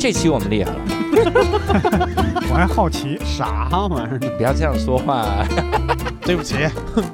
[0.00, 0.80] 这期我们厉害了，
[2.48, 4.18] 我还好奇，啥玩意儿？
[4.38, 5.44] 不要这样说话。
[6.24, 6.54] 对不起，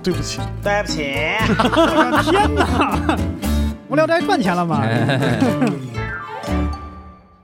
[0.04, 1.02] 对不起，对不起，
[1.48, 3.18] 我的天哪！
[3.88, 4.86] 无聊斋赚钱了吗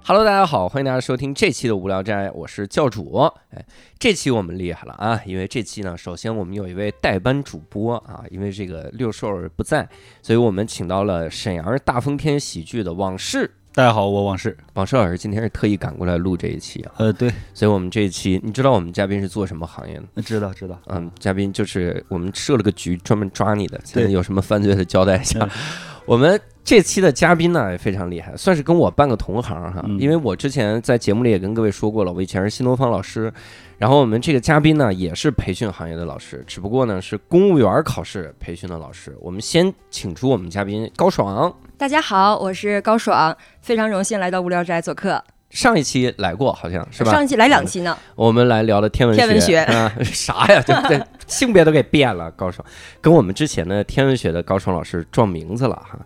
[0.05, 3.29] ？Hello，大家好，欢迎大家收听这期的无聊斋，我是教主。
[3.51, 3.65] 哎，
[3.99, 9.89] 这期我们厉害了啊，因为这期呢，首先我们有一位代班主播啊，因为这个六兽儿不在，
[10.23, 13.51] 所以我们请到了沈阳大风天喜剧的往事。
[13.75, 14.55] 大家好，我往事。
[14.75, 20.21] 往事老师今天是特意赶过来录这一期啊，呃，对，所以我们这一期，你知道我们嘉宾是做什么行业的？
[20.21, 20.79] 知道知道。
[20.89, 23.81] 嗯，嘉宾就是我们设了个局，专门抓你的。
[23.83, 25.51] 现在有什么犯罪的交代一下嗯。
[26.05, 29.83] 我们这期的嘉宾呢也非常厉害，算是跟我半个同行哈。
[29.87, 33.33] 嗯因为我之前在节目里也跟各位说过了，我以前是新东方老师，
[33.79, 39.17] 然后我们这个嘉宾呢也是培训行业的老师，只不过呢是公务员考试培训的老师。
[39.21, 47.13] 我们先请出我们嘉宾高爽，大家好，我是高爽，非常荣幸来到无聊斋做客，上一期来过好像是吧？
[47.13, 50.63] 上一期来两期呢，我们来聊的天文天文学啊， 啥呀？
[50.67, 51.01] 对不对？
[51.27, 52.67] 性别都给变了，高爽
[53.01, 55.99] 跟我们之前的天文学的高爽老师撞名字了哈。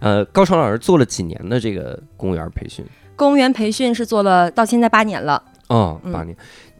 [0.00, 2.84] 呃，高爽老师做了几年的这个公务员培训？
[3.14, 6.36] 公务员培训是做了到现在八年了，哦，嗯八年。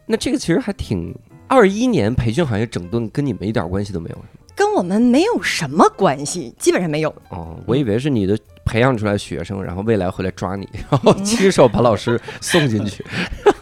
[0.07, 1.15] 那这个其实还挺。
[1.47, 4.17] 二一年培训行业整顿跟你们一点关系都没有
[4.55, 7.15] 跟我们没有什么关系，基本上没有。
[7.29, 13.05] 哦，我以为是你的培养出来学生，然后未来回来抓你， 然后亲手把老师送进去。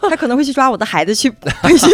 [0.08, 1.30] 他可能会去抓我的孩子去
[1.62, 1.90] 培训。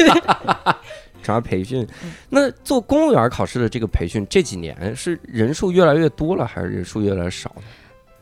[1.22, 7.62] 抓培训嗯，那做公务员考试的这个培训，这几年是人数越来越多了，还是人数越来越少呢？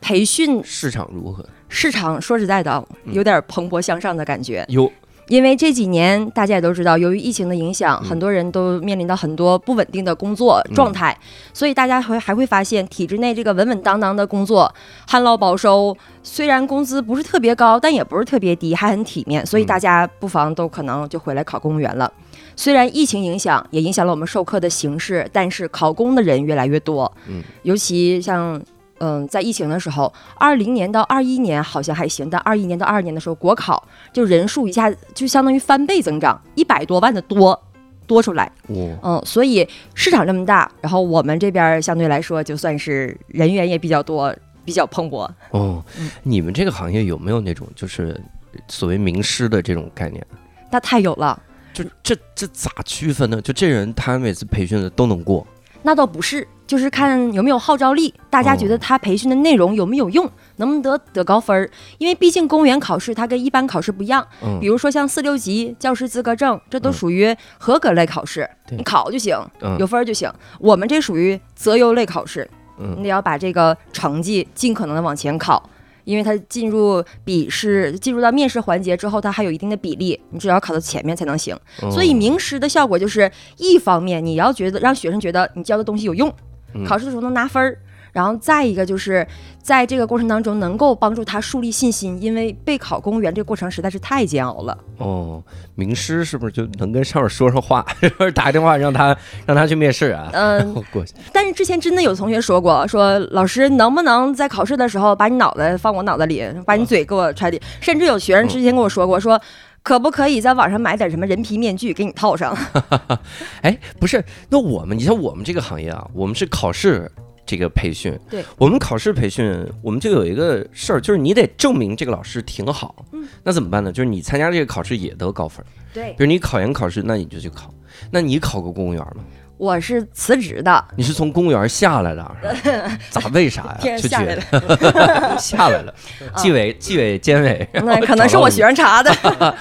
[0.01, 1.47] 培训市场如何？
[1.69, 4.91] 市场说实在的，嗯有点蓬勃向上的感觉，有，
[5.29, 11.17] 因为这几年大家也都知道，由于疫情的影响，嗯很多人都面临到很多不稳定的工作状态，
[11.53, 14.73] 所以大家会还会发现，体制内这个稳稳当当的工作，
[15.07, 22.11] 旱涝保收，虽然工资不是特别高，但也不是特别低，还很体面，所以嗯大家不妨都可能就回来考公务员了。
[22.55, 28.59] 虽然疫情影响也影响了我们授课的形式，但是考公的人越来越多，嗯，尤其像。
[28.99, 37.59] 嗯，在疫情的时候，二零年到二一年好像还行，但二一年到二二年的时候，国考就人数一下就相当于翻倍增长，一百多万的多
[38.05, 38.51] 多出来。
[38.67, 45.29] 哇，嗯，所以市场这么大，然后我们这边相对来说就算是人员也比较多，比较蓬勃。
[45.51, 48.19] 哦嗯，你们这个行业有没有那种就是
[48.67, 50.25] 所谓名师的这种概念？
[50.71, 51.41] 那太有了，
[51.73, 53.41] 就这这咋区分呢？
[53.41, 55.45] 就这人他每次培训的都能过，
[55.81, 61.69] 那倒不是，就是看有没有号召力，大家觉得他培训的内容有没有用，能不能得得高分儿。
[61.97, 64.59] 因为毕竟公务员考试它跟一般考试不一样，嗯。
[64.59, 66.93] 比如说像四六级教师资格证，这都嗯。
[66.93, 68.77] 属于合格类考试，对。
[68.77, 69.77] 你考就行，嗯。
[69.79, 70.31] 有分儿就行。
[70.59, 75.69] 我们这属于择优类考试，你嗯得要把这个成绩尽可能的往前考，
[76.09, 81.55] 因为它进入笔试、进入到面试环节之后，它还有一定的比例，你只要考到前面才能行。
[81.83, 86.33] 嗯所以名师的效果就是，一方面你要觉得让学生觉得你教的东西有用，
[86.73, 87.77] 嗯考试的时候能拿分儿。
[88.11, 89.25] 然后再一个就是，
[89.61, 94.77] 在这个过程当中能够帮助他树立信心，因为备考公务员这个过程实在是太煎熬了。
[94.97, 95.41] 哦，
[95.75, 97.85] 名师是不是就能跟上面说上话，
[98.33, 99.15] 打个电话让他
[99.45, 100.29] 让他去面试啊？
[100.33, 107.61] 嗯，过去，但是之前真的有同学说过，说老师能不能在考试的时候把你脑袋放我脑袋里，把你嘴给我揣里？
[107.79, 109.39] 甚至有学生之前跟我说过，说
[109.81, 112.57] 可不可以在网上买点什么人皮面具给你套上？
[113.61, 117.09] 哎，不是，那我们你像我们这个行业啊，我们是考试。
[117.49, 123.03] 这个培训，对我们考试培训，我们就有一个事儿，就是你得证明这个老师挺好。
[123.11, 123.91] 嗯，那怎么办呢？
[123.91, 127.73] 就是你参加这个考试也得高分，对比，如你考研考试，那你就去考。
[128.11, 129.23] 那你考过公务员吗？
[129.59, 132.35] 我是辞职的，你是从公务员下来的，
[133.11, 133.21] 咋？
[133.33, 133.77] 为啥呀？
[133.81, 135.93] 天下来觉了， 下来了，
[136.37, 139.55] 纪委、纪委、监委，那可能是我学找生查的。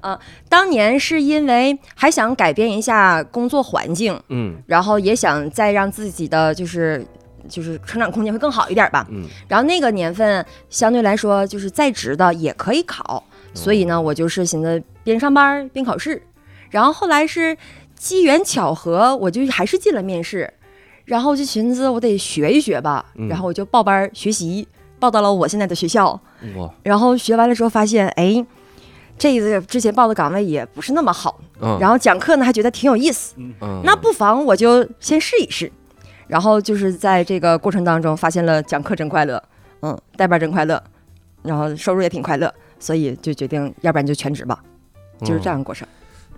[0.00, 0.18] 啊，
[0.50, 7.06] 当年是因为还想改变一下工作环境，嗯然后也想再让自己的就是
[7.48, 9.06] 就是成长空间会更好一点吧。
[9.08, 13.22] 嗯，然后那个年份相对来说就是在职的也可以考，
[13.54, 16.20] 所以呢，我就是寻思边上班边考试。
[16.70, 17.56] 然后后来是
[17.98, 20.50] 机缘巧合，我就还是进了面试，
[21.04, 23.28] 然后就寻思我得学一学吧，嗯。
[23.28, 24.66] 然后我就报班学习，
[24.98, 26.18] 报到了我现在的学校。
[26.82, 28.44] 然后学完了之后发现，哎，
[29.18, 33.82] 这个之前报的岗位也不是那么好，嗯，然后讲课呢还觉得挺有意思，嗯。
[33.84, 35.70] 那不妨我就先试一试。
[36.28, 39.42] 然后就是在这个过程当中发现了讲课真快乐，
[39.80, 40.80] 嗯，带班真快乐，
[41.42, 44.62] 然后收入也挺快乐，所以就决定要不然就全职吧，
[45.20, 45.88] 就是这样的过程。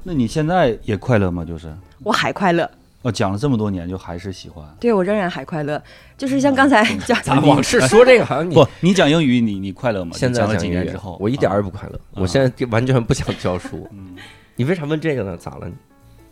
[0.03, 1.45] 那你现在也快乐吗？
[1.45, 2.71] 就是我还快乐，
[3.03, 4.65] 哦，讲了这么多年，就还是喜欢。
[4.79, 5.83] 对我仍然还快乐，
[6.17, 10.13] 就是像刚才讲，咱往事说这个好像你不，你讲英语，你你快乐吗？
[10.15, 13.89] 现在讲了讲音乐几年之后，我一点儿也啊不快乐，我现在完全不想教书。
[13.93, 14.17] 嗯
[14.57, 15.35] 你为啥问这个呢？
[15.39, 15.67] 咋了？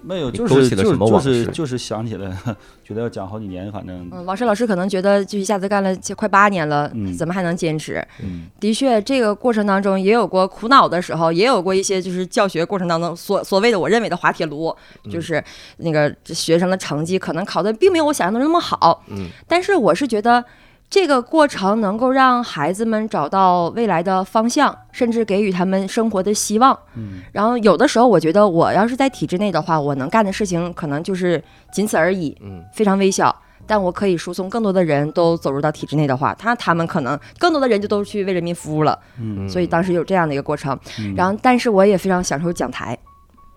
[0.01, 2.31] 没有，就是勾起了什就是就是就是想起来，
[2.85, 8.03] 觉得要讲好几年，反正嗯，王石老师可能觉得就一下子干了这快八年了，嗯怎么还能坚持？
[8.23, 14.75] 嗯的确，这个过程当中也有过苦恼的时候，也有过一些就是教学过程当中所所谓的我认为的滑铁卢，
[15.05, 15.43] 嗯就是
[15.79, 20.45] 那个学生的成绩可能考的并没有我想象的那么好，嗯但是我是觉得。
[20.91, 26.77] 这个过程能够让孩子们找到未来的方向，甚至给予他们生活的希望。
[26.97, 33.35] 嗯然后有的时候，我觉得我要是在体制内的话，我能干的事情可能就是仅此而已，嗯非常微小。
[33.67, 38.99] 但我可以输送更多的人都走入到体制内的话，他他们可能更多的人就都去为人民服务了。
[39.21, 40.79] 嗯所以当时有这样的一个过程。
[41.01, 42.97] 嗯然后，但是我也非常享受讲台，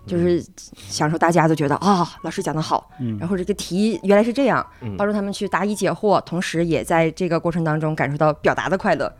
[0.06, 0.44] 就是
[0.74, 9.12] 享受大家都觉得啊、老师讲的好，嗯然后这个题原来是这样嗯，帮助他们去答疑解惑，同时也在这个过程当中感受到表达的快乐。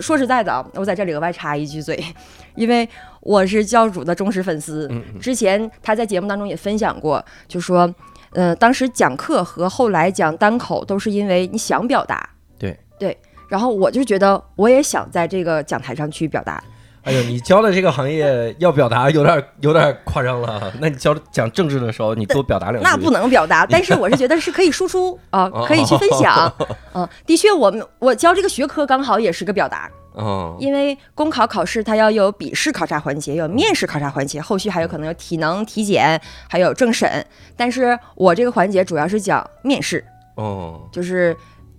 [0.00, 2.02] 说实在的啊，我在这里额外插一句嘴，
[2.54, 2.88] 因为
[3.20, 4.88] 我是教主的忠实粉丝。
[5.20, 7.92] 之前他在节目当中也分享过，就说，
[8.32, 12.28] 呃，当时讲课和后来讲单口都是因为你想表达。
[12.58, 13.16] 对对，
[13.48, 16.62] 然后我就觉得我也想在这个讲台上去表达。
[17.08, 20.70] 哎呦，你教的这个行业要表达有点有点夸张了。
[20.78, 22.84] 那你教讲政治的时候，你多表达两句。
[22.84, 26.52] 那不能表达， 但是我是觉得是可以输出 啊哦，可以去分享。
[26.92, 37.24] 嗯，的确，我们我教这个学科刚好也是个表达，哦，因为公考考试它要有笔试考察环节，有面试考察环节，后续还有可能有体能体检，还有政审。
[37.56, 40.04] 但是我这个环节主要是讲面试，
[40.36, 41.34] 哦，就是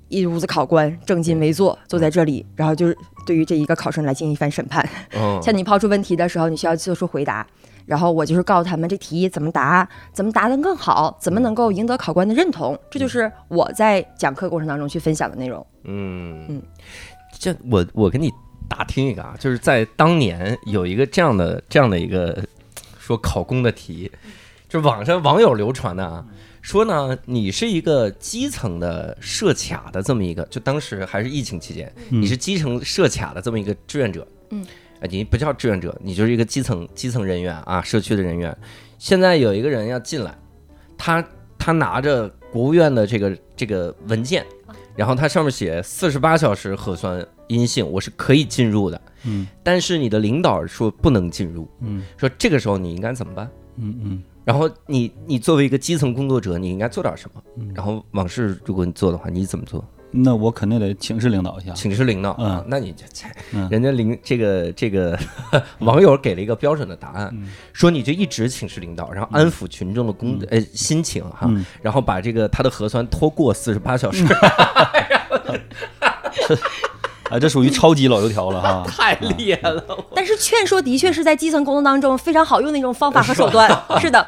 [0.09, 4.87] 一屋子考官正襟危坐坐在这里，然后就是对于这一个考生来进行一番审判。
[5.13, 7.45] 哦， 像你抛出问题的时候，你需要做出回答，
[7.85, 15.65] 然后我就是告诉他们这题怎么答，怎么答得更好，怎么能够赢得考官的认同，这就是我在讲课过程当中去分享的内容。
[15.83, 16.45] 嗯。
[16.49, 16.61] 嗯，
[17.37, 18.31] 这我我跟你
[18.67, 22.43] 打听一个啊，就是在当年有一个这样的这样的一个
[22.99, 24.11] 说考公的题，
[24.67, 26.25] 就网上网友流传的啊，
[26.61, 34.65] 说呢你是一个基层的设卡的这么一个，就当时还是疫情期间，嗯你是基层设卡的这么一个志愿者，嗯，
[34.99, 38.55] 啊，你不叫志愿者，你就是一个基层基层人员啊，社区的人员。
[38.97, 40.37] 现在有一个人要进来，
[40.97, 41.25] 他
[41.57, 44.45] 他拿着国务院的这个这个文件，
[44.95, 49.01] 然后他上面写四十八小时核酸阴性，我是可以进入的。
[49.23, 53.49] 嗯但是你的领导说不能进入，嗯说这个时候你应该怎么办？
[53.79, 54.23] 嗯嗯。
[54.45, 57.41] 然后你你作为一个基层工作者，你应该做点什么？
[57.57, 57.71] 嗯。
[57.75, 59.83] 然后往事如果你做的话，你怎么做？
[60.11, 61.71] 那我肯定得请示领导一下。
[61.73, 62.31] 请示领导。
[62.31, 63.05] 啊嗯，那你这
[63.69, 65.15] 人家领这个这个
[65.81, 67.49] 网友给了一个标准的答案，嗯。
[67.73, 74.25] 说你就一直请示领导，然后安抚群众的公呃心情哈，嗯，然后把这个他的核酸拖过四十八小时，
[77.29, 78.83] 啊，这属于超级老油条了哈。
[78.89, 79.83] 太厉害了。
[80.15, 83.69] 但是劝说的确是在基层工作当中非常好用的一种方法和手段。
[84.01, 84.25] 是的，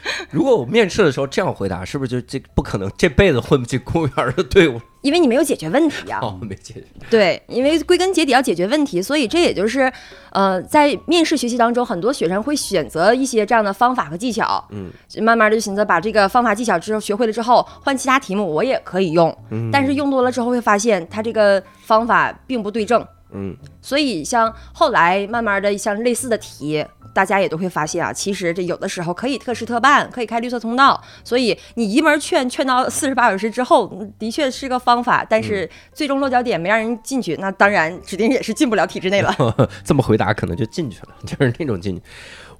[0.30, 4.80] 如果我面试的时候这样回答，是不是就这不可能这辈子混不进公务员的队伍？
[5.02, 6.18] 因为你没有解决问题啊。
[6.20, 6.84] 哦，没解决。
[7.08, 9.90] 对，因为归根结底要解决问题，所以这也就是，
[10.32, 14.90] 呃，在面试学习当中，很多学生会选择一些这样的方法和技巧，嗯，
[15.22, 23.02] 慢慢的就寻思把这个方法技巧之后学会了之后，换其他题目我也可以用，嗯但是用多了之后会发现它这个方法并不对症，
[23.32, 26.84] 嗯所以像后来慢慢的像类似的题。
[27.12, 31.02] 大家也都会发现啊，其实这有的时候可以特事特办，可以开绿色通道。
[31.24, 39.34] 所以你一门劝劝到四十八小时之后，嗯的确是个方法，但是最终落脚点没让人进去，那当然指定也是进不了体制内了。
[39.84, 42.02] 这么回答可能就进去了， 就是那种进去。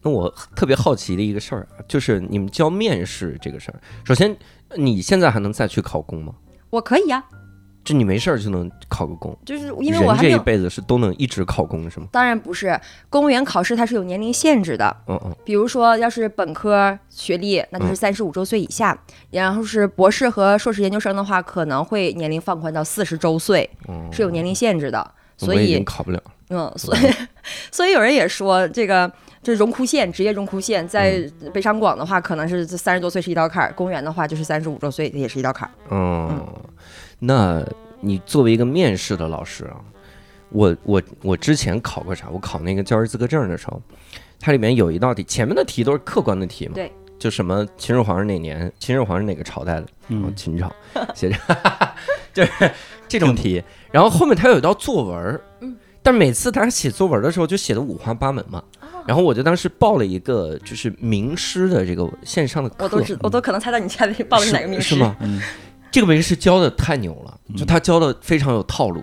[0.02, 4.34] 那我特别好奇的一个事儿啊，就是你们教面试这个事儿，首先
[4.76, 6.32] 你现在还能再去考公吗？
[6.70, 7.22] 我可以呀、
[7.82, 9.36] 就你没事儿就能考个公？
[9.44, 10.38] 就是因为我人这一。
[10.40, 12.06] 辈子是都能一直考公是吗？
[12.12, 14.94] 当然不是，公务员考试它是有年龄限制的。
[15.06, 18.94] 嗯嗯比如说，要是本科学历，那就是嗯三十五周岁以下；
[19.30, 25.10] 然后是博士和硕士研究生的话，可能会年龄放宽到四十周岁，嗯，是有年龄限制的。
[25.36, 26.22] 所以，考不了。
[26.50, 27.00] 嗯，所以，
[27.72, 29.10] 所以有人也说，这个
[29.42, 35.72] 这荣枯线，职业荣枯线，在嗯北上广的话，可能是三十多岁是一道坎儿；公务员的话，就是三十五周岁也是一道坎儿。
[35.90, 36.46] 嗯，
[37.20, 37.64] 那
[38.00, 39.76] 你作为一个面试的老师啊，
[40.48, 42.28] 我我我之前考过啥？
[42.30, 43.80] 我考那个教师资格证的时候，
[44.40, 50.72] 它里面有一道题，前面的题都是客观的题嘛，对，就什么秦始皇是哪年，秦始皇是哪个朝代的，哦嗯，秦朝
[51.14, 51.36] 写着，
[52.32, 52.70] 就是
[53.06, 53.62] 这种题。
[53.92, 58.62] 然后后面它有一道作文儿，嗯，但每次他写作文的时候就写的五花八门嘛。
[58.80, 65.16] 哦然后我就当时报了一个就是名师的这个线上的课，我都知，我都可能猜到你家里报的是哪个名师是吗？
[65.20, 65.40] 嗯
[65.90, 69.02] 这个名师教的太牛了，就嗯他教的非常有套路。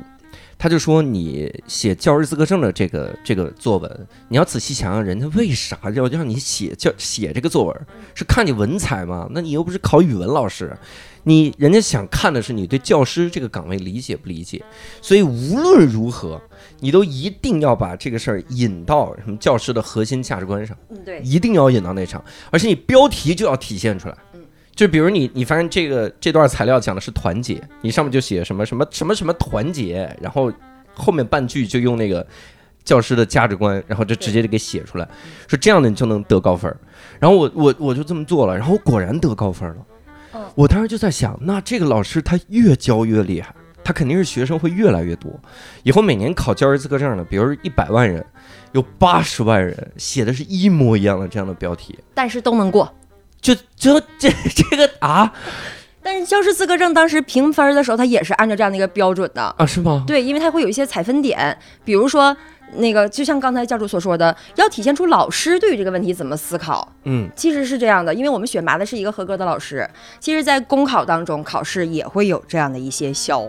[0.59, 7.87] 他就说，你写教师资格证的这个这个作文，你要仔细想想，人家为啥要让你写教写这个作文？
[8.15, 9.27] 是看你文采吗？
[9.29, 10.75] 那你又不是考语文老师，
[11.25, 14.63] 你人家想看的是你对教师这个岗位理解不理解。
[14.99, 16.41] 所以无论如何，
[16.79, 20.75] 你都一定要把这个事儿引到什么教师的核心价值观上。
[20.89, 24.17] 嗯，对，一定要引到那场，而且你标题就要体现出来。
[24.77, 30.53] 嗯就比如你，你发现这个这段材料讲的是团结，你上面就写什么什么什么什么团结，然后
[30.93, 32.25] 后面半句就用那个
[32.83, 35.09] 教师的价值观，然后就直接就给写出来，
[35.47, 36.77] 说这样的你就能得高分儿。
[37.19, 39.75] 然后我我我就这么做了，然后果然得高分了
[40.35, 40.45] 嗯。
[40.53, 43.51] 我当时就在想，那这个老师他越教越厉害，
[43.83, 45.31] 他肯定是学生会越来越多。
[45.81, 48.23] 以后每年考教师资格证的，比如一百万人，
[48.73, 51.97] 有八十万人写的是一模一样的这样的标题。
[52.13, 52.93] 但是都能过。
[53.41, 55.33] 就就这 这个啊
[56.03, 59.53] 但是教师资格证当时评分的时候，它也是按照这样的一个标准的。
[59.57, 60.05] 啊是吗？
[60.07, 62.35] 对，因为它会有一些采分点，比如说
[62.75, 66.87] 那个，就像刚才教主所说的，要体现出老师对于这个问题怎么思考。
[67.03, 69.85] 嗯其实是这样的，因为我们选拔的是一个合格的老师。
[70.17, 73.43] 其实，在公考当中，考试也会有这样的一些小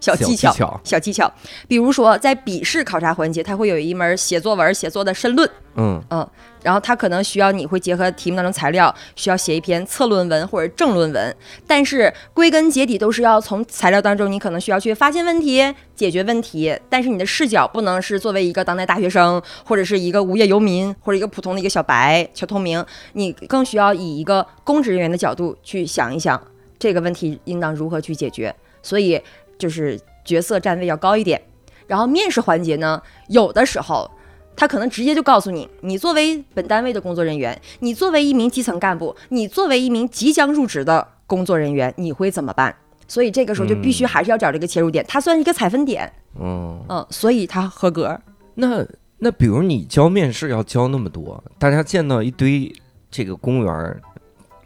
[0.00, 1.30] 小技巧、小技巧。
[1.66, 6.26] 比如说，在笔试考察环节，它会有一门写作文写作的申论，嗯嗯，
[6.62, 11.36] 然后它可能需要你会结合题目当中材料，需要写一篇策论文或者正论文。
[11.66, 16.78] 但是归根结底都是要从材料当中，你可能需要去发现问题、解决问题。
[16.88, 26.40] 但是你的视角不能是作为一个当代大学生，或者是一个无业游民，或者一个普通的一个小白、小透明，你更需要以一个公职人员的角度去想一想
[26.78, 28.54] 这个问题应当如何去解决。
[28.82, 29.20] 所以
[29.58, 31.40] 就是角色站位要高一点。
[31.86, 34.10] 然后面试环节呢，有的时候
[34.58, 42.74] 他可能直接就告诉你，你作为本单位的工作人员，你作为一名基层干部，你作为一名即将入职的工作人员，你会怎么办？
[43.06, 48.20] 所以这个时候就必须还是要找这个切入点，它算是一个采分点，嗯，嗯，所以它合格。
[48.56, 48.84] 那
[49.18, 52.72] 那比如你教面试要教那么多，大家见到一堆
[53.08, 54.00] 这个公务员儿，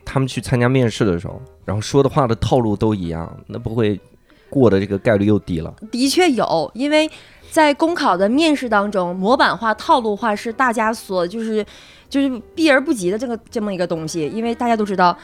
[0.06, 4.00] 他们去参加面试的时候，然后说的话的套路都一样，那不会
[4.48, 5.74] 过的这个概率又低了？
[5.90, 7.08] 的确有，因为
[7.52, 11.64] 在公考的面试当中，模板化、套路化是大家所就是
[12.08, 14.26] 就是避而不及的这个这么一个东西。
[14.34, 15.14] 因为大家都知道，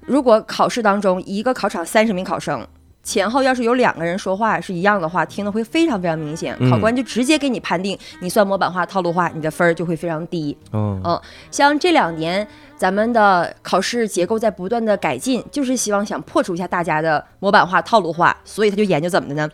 [0.00, 2.66] 如果考试当中一个考场三十名考生。
[3.02, 10.56] 前后要是有两个人说话是一样的话，听的会非常非常明显，嗯考官就直接给你判定你算模板化、套路化，你的分儿就会非常低。
[10.72, 12.48] 嗯嗯像这两年
[12.78, 19.50] 咱们的考试结构在不断的改进，就是希望想破除一下大家的模板化、套路化，所以他就研究怎么的呢？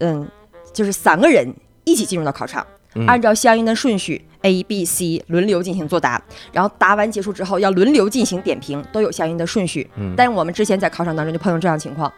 [0.00, 0.28] 嗯，
[0.74, 1.50] 就是三个人
[1.84, 3.06] 一起进入到考场，嗯。
[3.06, 6.22] 按照相应的顺序 A、B、C 轮流进行作答，
[6.52, 9.88] 然后答完结束之后要轮流进行点评，都有相应的顺序。
[9.96, 10.14] 嗯。
[10.16, 12.12] 但是我们之前在考场当中就碰到这样情况，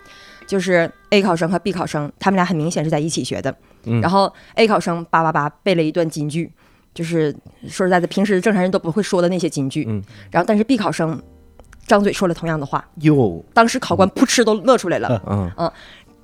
[0.47, 3.55] 就是 A 考生和 B 考生他们俩很明显是在一起学的，
[3.85, 4.01] 嗯。
[4.01, 6.51] 然后 A 考生叭叭叭背了一段金句。
[6.95, 10.03] 就是说实在的，平时正常人都不会说的那些金句，嗯。
[10.31, 11.19] 然后但是 B 考生
[11.87, 15.23] 张嘴说了同样的话，哟，当时考官噗嗤都乐出来了。
[15.27, 15.51] 嗯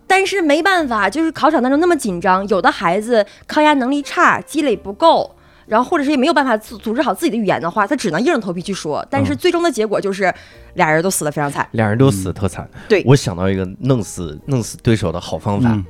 [0.08, 5.36] 但是没办法，就是考场当中那么紧张，有的孩子抗压能力差，积累不够，
[5.66, 9.06] 然后或者是也没有办法组组织好自己的语言的话，他只能硬着头皮去说。
[9.10, 10.32] 但是最终的结果就是
[10.74, 11.68] 俩人都死得非常惨。
[11.72, 12.68] 俩人都死得特惨。
[12.88, 15.84] 对我想到一个弄死弄死对手的好方法，嗯，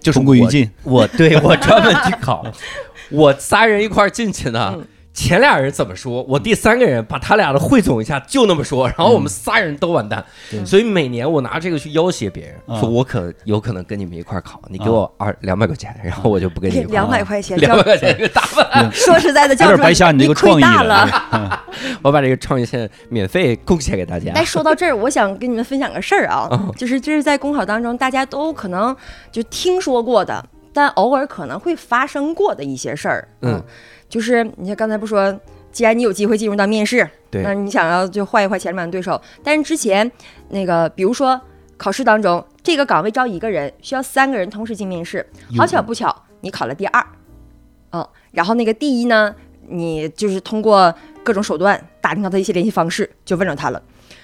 [0.00, 0.70] 就是同归于尽。
[0.82, 2.44] 我对我专门去考，
[3.10, 4.78] 我仨人一块儿进去呢。
[5.16, 10.22] 嗯前俩人怎么说，我第三个人把他俩的汇总一下，就那么说，然后我们仨人都完蛋。
[10.50, 17.08] 对所以每年我拿这个去要挟别人，啊说我可有可能跟你们一块儿考，你给我二两百块钱，然后我就不跟你 两。
[17.08, 21.06] 百块钱，两百块钱一个大饭，说实在的，有教主白瞎你这个亏创意大了。
[21.06, 21.64] 了。
[22.02, 24.32] 我把这个创意线免费贡献给大家。
[24.34, 28.94] 但说到这儿，我想跟你们分享个事儿啊，嗯就是这是在公考当中大家都可能
[29.32, 30.44] 就听说过的，
[30.74, 33.28] 但偶尔可能会发生过的一些事儿。
[33.42, 33.62] 嗯，
[34.08, 35.38] 就是你像刚才不说，
[35.72, 37.42] 既然你有机会进入到面试，对。
[37.42, 40.10] 那你想要就换一换前面的对手，但是之前
[40.48, 41.40] 那个比如说
[41.76, 47.06] 考试当中，这个岗位招一个人，需要三个人同时进面试，好巧不巧，你考了第二，
[47.90, 49.34] 嗯，然后那个第一呢，
[49.68, 53.82] 你就是通过各种手段打听到他一些联系方式，就问着他了，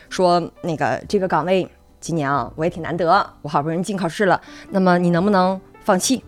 [0.08, 1.68] 说那个这个岗位
[2.00, 3.06] 今年啊我也挺难得，
[3.42, 6.24] 我好不容易进考试了，那么你能不能放弃，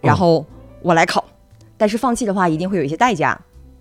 [0.00, 0.44] 然后
[0.82, 1.23] 我来考，
[1.76, 3.38] 但是放弃的话一定会有一些代价，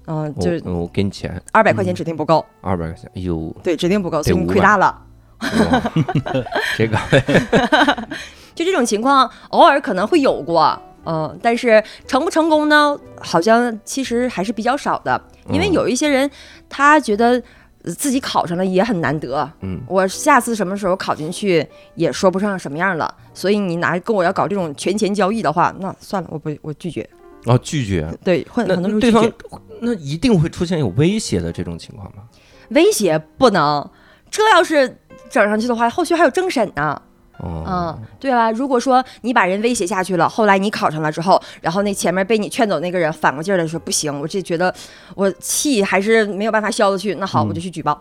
[0.08, 1.42] 嗯、我就是嗯我给你钱。
[1.52, 5.02] 二百块钱指定不够，二百块钱，哎呦，对，指定不够，所以你500亏大了。
[5.40, 5.92] 哇。
[6.78, 6.98] 这个。
[8.56, 12.96] 就这种情况，偶尔可能会有过，嗯，但是成不成功呢？
[13.20, 15.20] 好像其实还是比较少的，
[15.50, 15.74] 因为嗯。
[15.74, 16.30] 有一些人
[16.70, 17.42] 他觉得
[17.84, 27.10] 呃自己考上了也很难得，嗯，我下次什么时候考进去也说不上什么样了，所以你拿跟我要搞这种权钱交易的话，那算了，我不我拒绝。
[27.46, 28.12] 哦，拒绝。
[28.24, 32.24] 对，很那很多时候对方，那一定会出现有威胁的这种情况吗？
[32.70, 33.90] 威胁不能，
[34.32, 34.98] 这要是
[35.30, 37.02] 整上去的话，后续还有政审呢。
[37.40, 38.52] 哦，嗯，对啊？
[38.52, 44.74] 如果说你把人威胁下去了，后来你考上了之后，然后那前面被你劝走那个人反过劲儿来说不行，我这觉得
[45.16, 48.00] 我气还是没有办法消得去，那好，嗯我就去举报。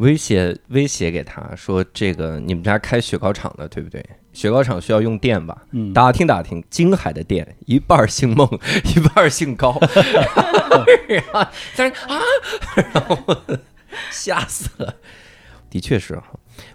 [0.00, 4.04] 威胁威胁给他说，这个你们家开雪糕厂的对不对？
[4.32, 5.64] 雪糕厂需要用电吧？
[5.72, 8.48] 嗯，打听打听，京海的电一半姓孟，
[8.96, 9.78] 一半姓高，
[11.06, 12.20] 然后但是啊，
[12.76, 13.36] 然后
[14.10, 14.94] 吓死了。
[15.68, 16.28] 的确是哈，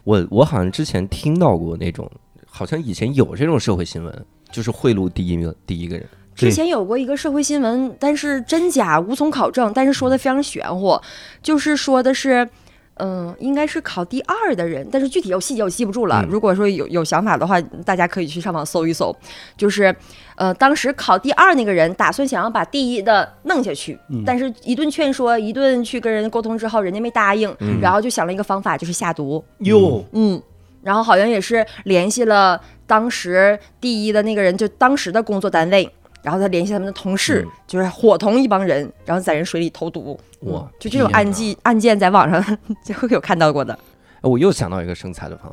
[0.03, 2.09] 我我好像之前听到过那种，
[2.45, 6.07] 好像以前有这种社会新闻，就是贿赂第一名第一个人。
[6.35, 11.01] 之前有过一个社会新闻，但是真假无从考证，但是说的非常玄乎，
[11.41, 12.47] 就是说的是。
[12.97, 16.21] 嗯，应该是考第二的人，但是具体有细节我记不住了。
[16.23, 19.15] 嗯如果说有有想法的话，大家可以去上网搜一搜。
[19.57, 19.93] 就是，
[20.35, 29.43] 呃，当时考第二那个人打算想要把第一的弄下去，嗯但是一顿劝说，一顿去跟人沟通之后，人家没答应，嗯然后就想了一个方法，就是下毒。
[29.59, 30.41] 哟，嗯，
[30.81, 35.89] 然后好像也是联系了当时第一的那个人，就当时的工作单位，
[36.25, 40.19] 然后他联系他们的同事，嗯就是伙同一帮人，然后在人水里投毒。
[40.39, 43.73] 哇嗯就这种案件案件在网上 就会有看到过的。
[44.21, 45.47] 哎我又想到一个生财的方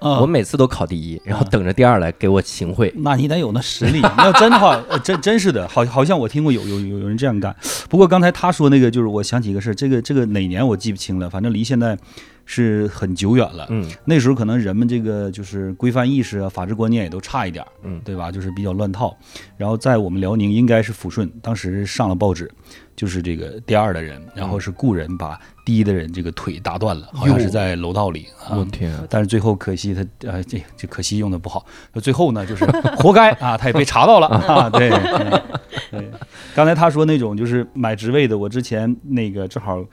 [0.00, 2.90] 法，啊我每次都考第一，然后等着第二来给我行贿。
[2.96, 4.00] 那你得有那实力。
[4.00, 7.54] 那要真的话， 呃真真是的，好好像我听过有有有有人这样干。
[7.90, 11.96] 不过刚才他说那个，就是我想起一个事儿，这个这个哪年我记不清了，反正离现在
[12.44, 13.66] 是很久远了。
[13.70, 18.30] 嗯那时候可能人们这个就是规范意识啊、法治观念也都差一点儿，嗯对吧？
[18.30, 19.16] 就是比较乱套。
[19.56, 22.50] 然后在我们辽宁应该是抚顺，当时上了报纸，
[22.94, 28.56] 就是这个第二的人，然后是雇人把第一的人这个腿打断了，好像是在楼道里啊。
[28.56, 31.64] 我天啊，但是最后可惜他呃这这可惜用的不好，
[32.02, 32.64] 最后呢就是
[32.98, 34.90] 活该 啊，他也被查到了啊，对。
[36.54, 39.84] 刚才他说那种就是买职位的，我之前那个正好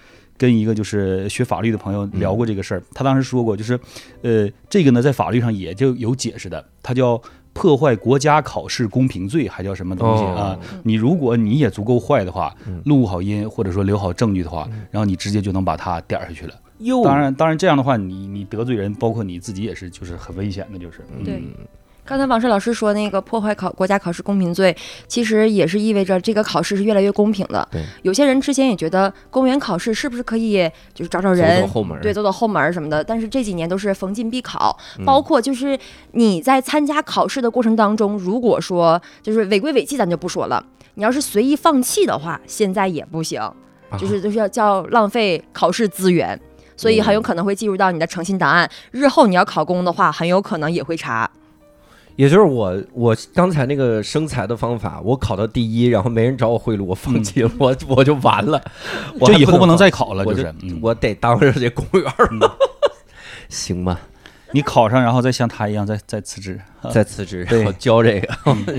[0.42, 3.80] 跟一个就是学法律的朋友聊过这个事儿，他当时说过，就是
[4.24, 7.22] 呃这个呢在法律上也就有解释的，它叫。
[7.54, 10.60] 破坏国家考试公平罪，还叫什么东西啊哦？
[10.84, 16.54] 你如果你也足够坏的话嗯，录好音或者说留好证据的话，然后你直接就能把它点下去了。
[16.80, 21.02] 哟当然，当然这样的话，你你得罪人，包括你自己也是，就是很危险的，就是。
[21.26, 21.68] 对嗯
[22.04, 24.76] 刚才王石老师说那个破坏考国家考试公平罪，
[25.08, 27.66] 其实也是意味着这个考试是越来越公平的。
[27.72, 33.04] 对，有些人之前也觉得公务员考试是不是可以就是找找人走走后门对，走走后门儿什么的。
[33.04, 35.78] 但是这几年都是逢进必考，嗯包括就是
[36.12, 40.64] 你在参加考试的过程当中，如果说就是违规违纪，咱就不说了。
[40.96, 43.54] 你要是随意放弃的话，现在也不行，啊
[43.98, 46.38] 就是就是要叫浪费考试资源。
[46.76, 51.30] 所以很有可能会计入到你的诚信档案，日后你要考公的话，很有可能也会查。
[52.22, 58.62] 也就是我我刚才那个生财的方法，我考到第一，然后没人找我贿赂，我放弃了，我我就完了，
[59.20, 60.54] 我以后不能再考了，我就是。
[60.62, 62.56] 嗯，我得当着这公务员儿了，
[63.50, 64.00] 行吧？
[64.52, 66.62] 你考上，然后再像他一样再 再辞职。
[66.84, 68.28] 啊再辞职，然后教这个，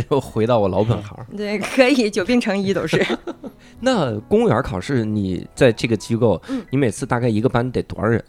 [0.08, 1.18] 又回到我老本行。
[1.36, 3.04] 对，可以久病成医都是。
[3.80, 8.24] 那公务员考试，你在这个机构嗯，你每次大概一个班得多少人？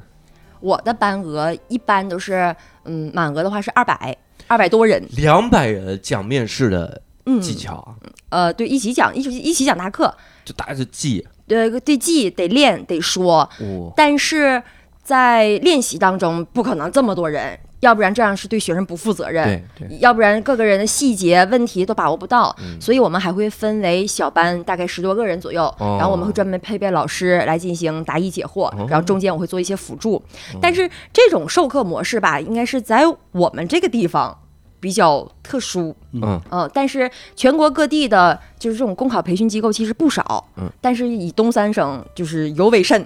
[0.59, 4.17] 我的班额一般都是，嗯，满额的话是二百，
[4.53, 5.03] 二百多人。
[5.17, 7.95] 两百人讲面试的嗯，技巧，
[8.29, 10.13] 呃，对，一起讲，一起一起讲大课，
[10.45, 11.25] 就大家就记。
[11.47, 14.61] 对对记得练得说，哦，但是
[15.03, 19.61] 在练习当中不可能这么多人，要不然这样是对学生不负责任。
[19.99, 30.21] 要不然各个人的细节问题都把握不到，嗯所以我们还会分为小班，大概十多个人左右，哦然后我们会专门配备老师来进行答疑解惑，哦然后中间我会做一些辅助。
[30.61, 34.37] 但是这种授课模式吧，应该是在我们这个地方
[34.83, 43.05] 比较特殊，嗯呃，但是全国各地的就是这种公考培训机构其实不少，嗯，但是以东三省就是尤为甚。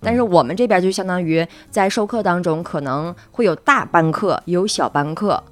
[0.00, 5.42] 但是我们这边就相当于在授课当中可能会有大班课，也有小班课，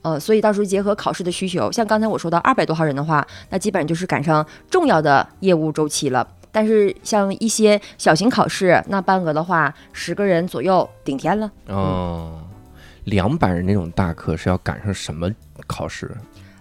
[0.00, 6.26] 呃，所以到时候结合考试的需求，像刚才我说到二百多号人的话，那基本上就是赶上重要的业务周期了。
[6.50, 11.50] 但是像一些小型考试，那班额的话，十个人左右顶天了。
[11.66, 12.38] 哦，
[13.08, 15.30] 两百人那种大课是要赶上什么
[15.66, 16.10] 考试？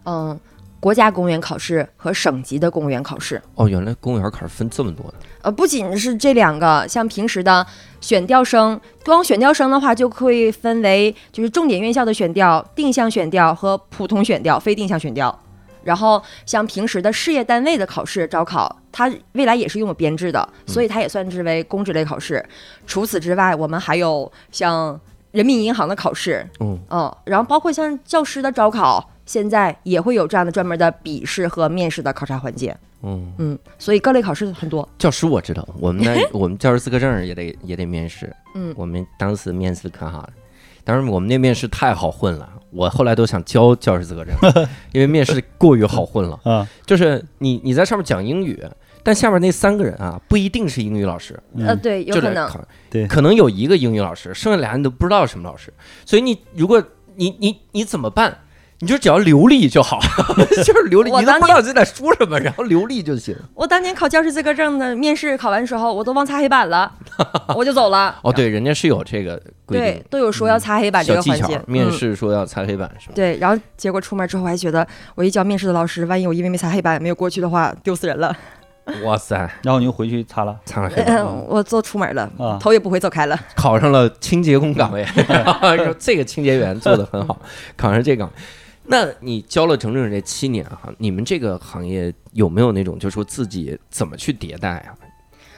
[0.06, 0.40] 嗯，
[0.80, 3.42] 国家公务员考试和省级的公务员考试。
[3.56, 5.14] 哦，原来公务员考试分这么多的。
[5.42, 7.66] 呃，不仅是这两个，像平时的
[8.00, 15.38] 选调生，光选调生的话，就会分为就是重点院校的选调、定向选调和普通选调、非定向选调。
[15.84, 22.46] 然后像平时的事业单位的考试招考，它未来也是拥有编制的，所以它也算之为公职类考试。
[22.86, 25.00] 除此之外，我们还有像
[25.32, 32.76] 人民银行的考试，嗯嗯，然后包括像教师的招考，现在也会有这样的专门的笔试和面试的考察环节。
[33.04, 34.88] 嗯，嗯，所以各类考试很多。
[34.98, 38.34] 教师我知道，我们那 我们教师资格证也得也得面试。
[38.56, 40.30] 嗯我们当时面试可好了，
[40.84, 44.34] 当时我们那面试太好混了，我后来都想教教师资格证，
[44.94, 46.40] 因为面试过于好混了。
[46.44, 48.60] 啊，就是你你在上面讲英语，
[49.08, 52.52] 但下面那三个人啊不一定是英语老师，呃，嗯对，有可能。
[52.90, 55.72] 对可能有一个英语老师，剩下俩人都不知道什么老师，
[56.06, 56.84] 所以你如果
[57.16, 58.40] 你你你怎么办？
[58.80, 59.98] 你就只要流利就好，
[60.64, 63.36] 就是流利，你不知道自己在说什么，然后流利就行。
[63.56, 66.94] 我当年考教师资格证的面试考完时候，我都忘擦黑板了，
[67.56, 68.20] 我就走了。
[68.22, 71.58] 哦，对，人家是有这个规定对，，都有说要擦黑板这小技巧个环节。。
[71.58, 73.14] 嗯面试说要擦黑板是吗？
[73.16, 78.36] 对，然后结果出门之后，还觉得我一教面试的老师，万一我因为没擦黑板没有过去的话，丢死人了。
[79.04, 83.40] 哇塞，然后你又回去擦了擦了黑板，嗯，我做出门了，啊，头也不回走开了。
[83.56, 85.06] 考上了清洁工岗位，
[85.78, 87.40] 说这个清洁员做的很好，
[87.76, 88.34] 考上这岗位。
[88.90, 94.96] 那你教了整整这七年哈，你们这个行业有没有那种就说自己怎么去迭代啊？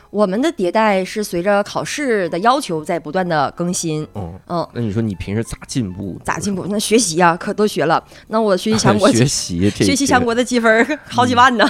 [0.09, 4.07] 我们的迭代是随着考试的要求在不断的更新。
[4.15, 6.19] 嗯，嗯，那你说你平时咋进步？
[6.23, 6.65] 咋进步？
[6.69, 8.03] 那学习呀、可都学了。
[8.27, 11.69] 那我学习强国， 学习学习强国的积分好几万呢。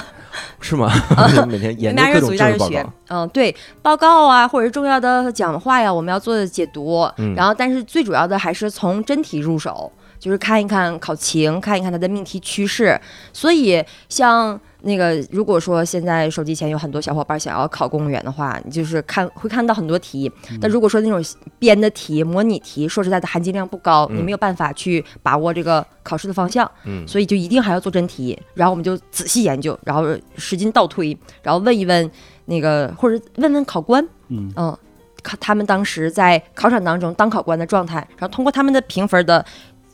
[0.60, 0.90] 是吗？
[1.48, 7.02] 每天研究组各种一大人学政治报告。，嗯，对，报告啊，或者是重要的讲话呀，我们要做解读。
[7.18, 13.00] 嗯然后，但是最主要的还是从真题入手，就是看一看考情，看一看它的命题趋势。
[13.32, 20.30] 所以，像那个，如果说现在手机前有很多小伙伴想要考公务员的话，你就是看会看到很多题。
[20.60, 21.24] 但如果说那种
[21.58, 26.70] 编的题、模拟题，说实在的含金量不高，你嗯没有办法去把握这个考试的方向。
[26.84, 30.06] 嗯，所以就一定还要做真题，然后我们就仔细研究，然后
[30.36, 32.10] 使劲倒推，然后问一问
[32.44, 34.76] 那个或者问问考官，嗯嗯，
[35.22, 39.44] 考他们当时在考场当中当考官的状态，然后通过他们的评分的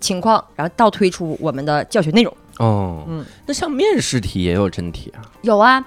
[0.07, 2.33] 情况，然后倒推出我们的教学内容。
[2.59, 5.21] 哦，嗯，那像面试题也有真题啊？
[5.43, 5.85] 有啊，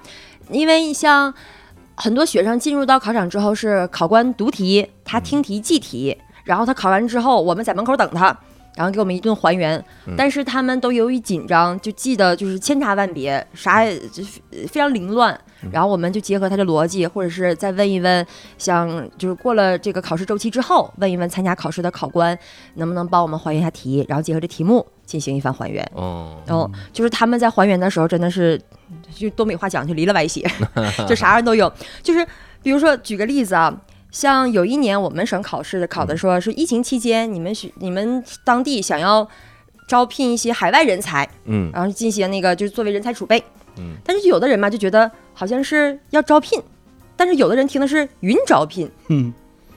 [0.52, 1.34] 因为像
[1.96, 8.38] 很多学生进入到考场之后是考官读题，他听题记题，然后他考完之后我们在门口等他。
[8.76, 9.78] 然后给我们一顿还原，
[10.08, 14.24] 嗯但是他们都由于紧张，就记得就是千差万别，啥也就
[14.68, 15.40] 非常凌乱。
[15.74, 18.26] 然后我们就结合他的逻辑，或者是再问一问，
[18.58, 22.38] 像就是过了这个考试周期之后，问一问参加考试的考官
[22.76, 25.86] 能不能帮我们还原一下题，然后结合这题目进行一番还原。
[25.94, 28.58] 哦，然后，就是他们在还原的时候，真的是
[29.14, 30.50] 就东北话讲，就离了歪斜，
[31.06, 31.70] 就啥样都有。
[32.02, 32.26] 就是
[32.64, 33.76] 比如说举个例子啊，
[34.12, 39.28] 像有一年我们省考试的考的说是疫情期间，你们学你们当地想要
[39.88, 43.44] 招聘一些海外人才，嗯然后进行那个就是作为人才储备。
[43.78, 46.62] 嗯，但是有的人嘛就觉得好像是要招聘，
[47.16, 49.32] 但是有的人听的是云招聘，嗯，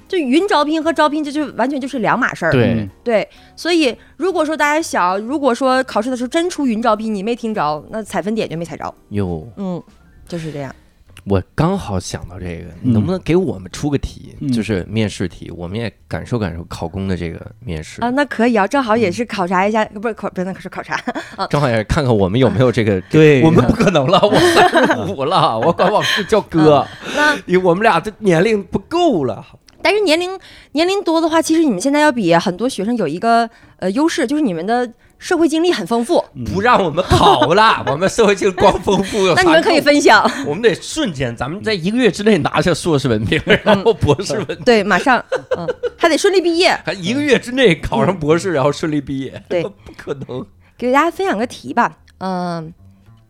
[0.09, 2.53] 就云招聘和招聘这就完全就是两码事儿。
[2.53, 8.93] 对嗯，对，所以如果说大家想，如果说考试的时候真出云招聘，你没听着，那采分点就没踩着。
[9.11, 9.81] 哟，嗯，
[10.27, 10.75] 就是这样。
[11.25, 14.51] 我刚好想到这个，能不能给我们出个题，嗯。
[14.51, 18.01] 就是面试题，我们也感受感受考公的这个面试。
[18.03, 21.01] 啊，，那可以啊，正好也是考察一下，不是考，不是那可是考察，
[21.49, 23.01] 正好也是看看我们有没有这个。
[23.09, 23.43] 对。
[23.47, 29.45] 我们不可能了，我三十五了，我管往事叫哥，那因为我们俩这年龄不够了。
[29.85, 30.39] 但是年龄
[30.73, 34.89] 年龄多的话，其实你们现在要比很多学生有一个呃优势，就是你们的
[35.23, 40.29] 社会经历很丰富，不让我们考了， 我们社会性光丰富那你们可以分享。
[40.45, 45.25] 我们得瞬间，咱们在一个月之内拿下硕士文凭，然后博士文凭，对，马上，
[45.57, 45.65] 嗯，
[45.97, 46.71] 还得顺利毕业。
[46.85, 49.63] 还一个月之内考上博士，然后顺利毕业，对。
[49.63, 50.45] 不可能。
[50.77, 52.75] 给大家分享个题吧，嗯、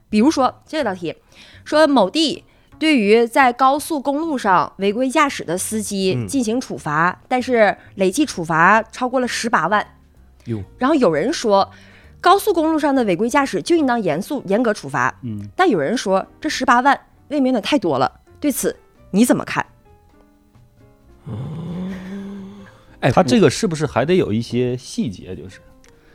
[0.09, 1.15] 比如说这道题，
[1.63, 2.45] 说某地
[2.79, 6.27] 对于在高速公路上违规驾驶的司机嗯。
[6.27, 9.87] 进行处罚，但是累计处罚超过了十八万。
[10.47, 11.71] 哟，然后有人说，
[12.21, 18.21] 高速公路上的违规驾驶就应当严肃严格处罚，嗯，但有人说这十八万未免有点太多了。
[18.41, 18.75] 对此
[19.11, 19.65] 你怎么看？
[23.01, 25.35] 哎，他这个是不是还得有一些细节？
[25.35, 25.61] 就是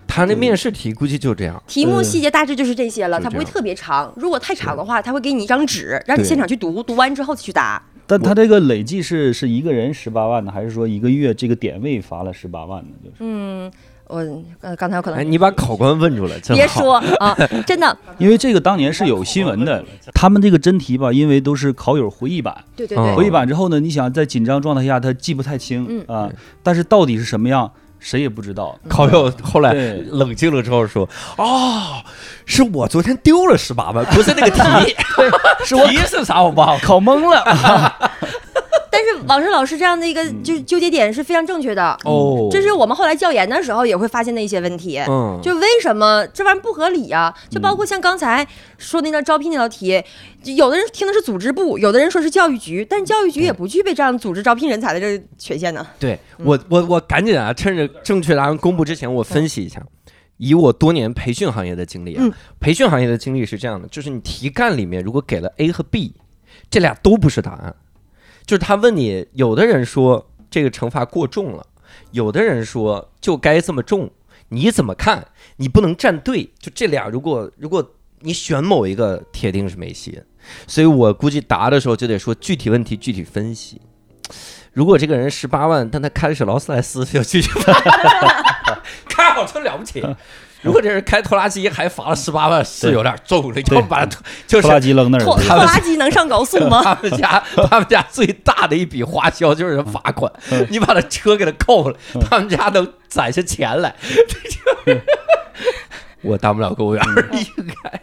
[0.07, 1.61] 他那面试题估计就这样。
[1.67, 4.13] 题目细节大致就是这些了，它不会特别长。
[4.15, 7.81] 如果太长的话，他会给你一张纸，让你现场去读，读完之后去答。
[8.05, 12.91] 但他这个累计是是一个人十八万呢，还是说一个月这个点位罚了十八万呢？
[13.03, 13.69] 就是嗯，
[14.07, 14.25] 我
[14.61, 16.67] 呃刚才有可哎，能你把考官问出来， 真别。
[16.67, 22.97] 说啊，真的， 因为这个当年是有新闻的， 他们这个真题吧，因为都是考友回忆版，嗯对对。
[22.97, 26.05] 对，回忆版之后呢，你想在紧张状态下他记不太清嗯。
[26.07, 26.29] 啊，
[26.63, 28.77] 但是到底是什么样，谁也不知道。
[28.87, 32.03] 考友后来冷静了之后说：“哦，
[32.45, 34.95] 是我昨天丢了十八万，不是那个题，
[35.65, 36.79] 是我题是啥我忘了。
[36.79, 37.93] 考懵了，
[39.27, 44.97] 但是王胜老师这样的一个就是纠结点是非常正确的，哦这是我们后来教研的时候也会发现的一些问题。
[45.07, 50.03] 嗯，就为什么这玩意儿不合理呀、就包括像刚才说那道招聘那道题，
[50.41, 55.85] 就有的人听的是组织部，有的人说是教育局，但教育局也不具备这样组织招聘人才的这个权限呢。
[55.99, 59.81] 对我我我赶紧啊，趁着正确答案公布之前，我分析一下。
[60.37, 66.13] 以我多年培训行业的经历啊，嗯培训行业的经历是这样的，就是你题干里面如果给了 A 和 B，
[66.69, 67.75] 这俩都不是答案，
[68.47, 71.67] 就是他问你，有的人说这个惩罚过重了，
[72.11, 74.09] 有的人说就该这么重，
[74.49, 75.27] 你怎么看？
[75.57, 80.23] 你不能站队，就这俩，如果如果你选某一个，铁定是没戏。
[80.65, 83.81] 所以我估计答的时候就得说具体问题具体分析。
[84.71, 87.51] 如果这个人十八万，但他开的是劳斯莱斯，就继续
[89.09, 90.01] 开好车了不起。
[90.67, 95.35] 如果这人开拖拉机还罚了十八万，是有点重了，要不把拖就是拖拉机扔那儿拖。
[95.39, 96.81] 拖拉机能上高速吗？
[96.85, 100.31] 他们家他们家最大的一笔花销就是罚款，
[100.69, 101.97] 你把他车给他扣了，
[102.29, 103.95] 他们家能攒下钱来。
[106.21, 107.03] 我当不了公务员，
[107.57, 108.01] 应该。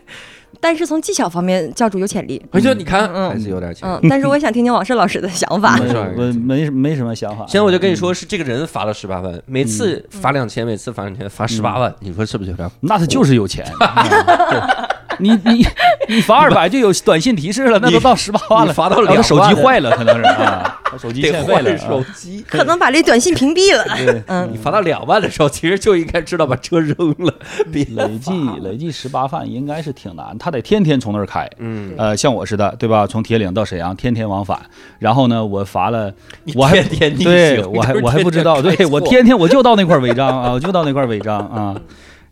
[0.64, 2.42] 但是从技巧方面，教主有潜力。
[2.50, 3.86] 回去你看嗯还是有点钱。
[3.86, 5.76] 嗯，但是我也想听听王胜老师的想法。
[5.76, 7.44] 没事我没没什么想法。
[7.46, 12.66] 现在我就跟你说，是这个人罚了十八万，每次罚两千，每次罚两千，罚十八万，你说是不是有点？
[12.80, 13.62] 那他就是有钱。
[15.20, 15.66] 你你
[16.08, 22.06] 你罚二百就有短信提示了，那都到十八万了，罚到然后他手2万机坏了，可能是啊， 他手机得欠费了换手啊。
[22.14, 22.44] 机。
[22.48, 23.84] 可能把这短信屏蔽了。
[23.96, 27.32] 对，嗯你罚到两万的时候，其实就应该知道把车扔了，
[27.72, 31.48] 别累计累计十八万应该是挺难，他得天天从那儿开。
[31.58, 33.06] 嗯，呃，像我似的，对吧？
[33.06, 34.58] 从铁岭到沈阳，天天往返。
[34.98, 36.12] 然后呢，我罚了，
[36.54, 41.74] 我还天天逆对我还我还不知道，对我天天我就到那块违章啊，我就到那块违章啊，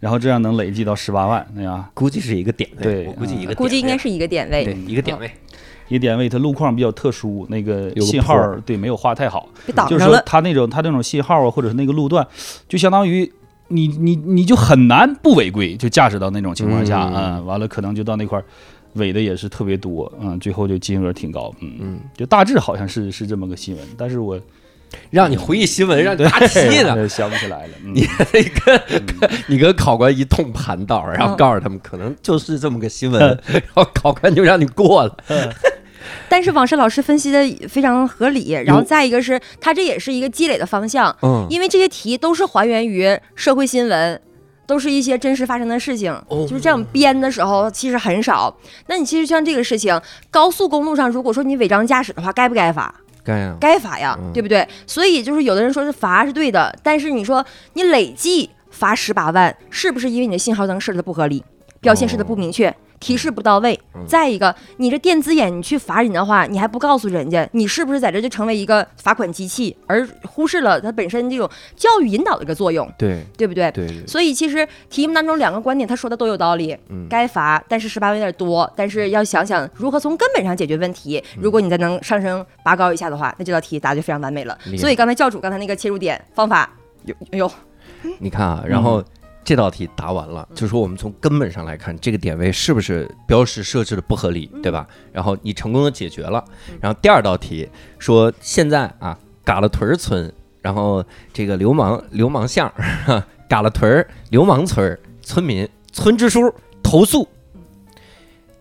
[0.03, 5.31] 然后这样能累计到十八万，那样，估计是一个点位，对我估计一个点位，估计应该是一个点对位，一个点位。
[5.87, 8.35] 一点位它路况比较特殊，那个信号
[8.67, 9.49] 对没有画太好，
[9.88, 10.21] 就是说。
[10.27, 12.27] 它那种它那种信号啊，或者是那个路段，
[12.67, 13.31] 就相当于
[13.69, 17.15] 你你你就很难不违规，就驾驶到那种情况下嗯。
[17.15, 18.45] 啊、完了可能就到那块儿
[18.95, 21.73] 违的也是特别多，嗯，最后就金额挺高，嗯。
[21.79, 24.41] 嗯，就大致好像是是这么个新闻，但是我
[25.11, 26.94] 让你回忆新闻，让你答题呢。
[26.94, 28.07] 对 想不起来了，嗯你
[28.64, 35.16] 跟跟你跟考官一通盘道，然后告诉他们可能就是这么个新闻， 然后考官就让你过了。
[36.28, 44.20] 但是王胜老师分析的非常合理，然后再一个是他这也是一个积累的方向，嗯，因为这些题都是还原于社会新闻。
[44.64, 48.57] 都是一些真实发生的事情，哦就是这样编的时候其实很少。
[48.87, 50.00] 那你其实像这个事情，
[50.31, 52.94] 高速公路上如果说你违章驾驶的话，该不该罚？
[53.24, 54.66] 该呀，该罚呀，嗯对不对？
[54.87, 61.44] 所以就是有的人说是罚是对的，但是你说你累计罚十八万，是不是因为你的信号灯设置的不合理，
[61.80, 63.79] 标线设的不明确，提示不到位？
[63.97, 73.71] 嗯再一个，你这电子眼你去罚人的话，你还不告诉人家，你是不是在这就成为一个罚款机器，而忽视了它本身这种教育引导的一个作用，对对不对？
[73.73, 81.23] 对对，所以其实题目当中两个观点他说的都有道理，嗯该罚，但是十八万有点多，但是要想想如何从根本上解决问题。
[81.37, 84.57] 嗯如果你再能上升拔高一下的话，那这道题答就非常完美了。
[84.79, 86.71] 所以刚才教主刚才那个切入点方法
[87.05, 87.51] 有有
[88.19, 89.03] 你看啊，然后
[89.44, 94.87] 这道题答完了，就说我们从根本上来看，这个点位是不是标识设置的不合理，对吧？
[95.12, 96.44] 然后你成功的解决了。
[96.81, 102.72] 然后第二道题说现在啊，嘎了屯儿村，然后这个流氓流氓巷，
[103.48, 107.28] 嘎了屯儿流氓村儿村民村支书投诉，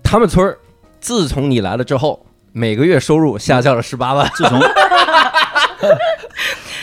[0.03, 0.57] 他们村儿
[0.99, 2.25] 自从你来了之后。
[2.53, 4.59] 每个月收入下降了十八万，自从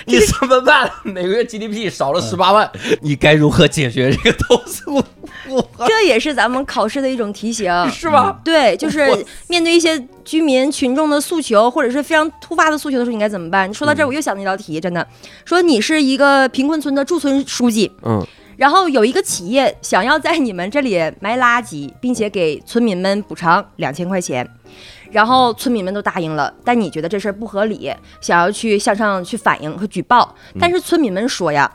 [0.09, 0.91] 你怎么办？
[1.05, 2.71] 每个月 GDP 少了十八万，
[3.03, 5.03] 你该如何解决这个投诉？
[5.87, 7.73] 这也是咱们考试的一种题型。
[7.91, 8.39] 是吧？
[8.45, 13.73] 对，就 是面对一些居民群众的诉求，或者是非常突发的诉求的时候，你该怎么办？
[13.73, 15.07] 说到这儿，我又想到一道题，真的，
[15.45, 18.27] 说你是一个贫困村的驻村书记，嗯
[18.59, 24.45] 然后有一个企业想要在你们这里埋垃圾，并且给村民们补偿两千块钱，
[25.11, 31.71] 然后村民们都答应了，但你觉得这事儿不合理，想要去向上去反映和举报，但是村民们说呀。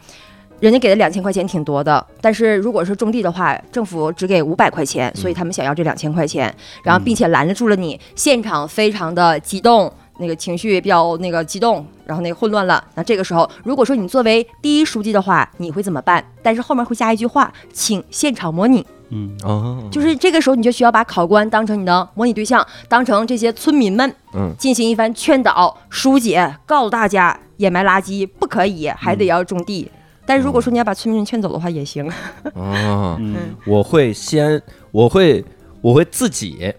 [0.59, 12.81] 人家给的两千块钱挺多的，但是如果是种地的话，政府只给五百块钱，所以他们想要这两千块钱，然后并且拦着住了你，现场非常的激动，那个情绪比较那个激动，然后那个混乱了。
[12.95, 16.23] 那这个时候，如果说你作为第一书记的话，你会怎么办？
[16.41, 18.85] 但是后面会加一句话，请现场模拟。
[19.13, 19.37] 嗯。
[19.43, 24.53] 哦，就是这个时候，你就需要把考官当成你的模拟对象，当成这些村民们，嗯。
[24.57, 29.89] 进行一番劝导、疏解，告诉大家掩埋垃圾不可以，还得要种地。
[30.25, 32.09] 但是如果说你要把村民劝走的话也行。
[32.53, 33.35] 哦， 嗯。
[33.65, 35.43] 我会先，我会，
[35.81, 36.73] 我会自己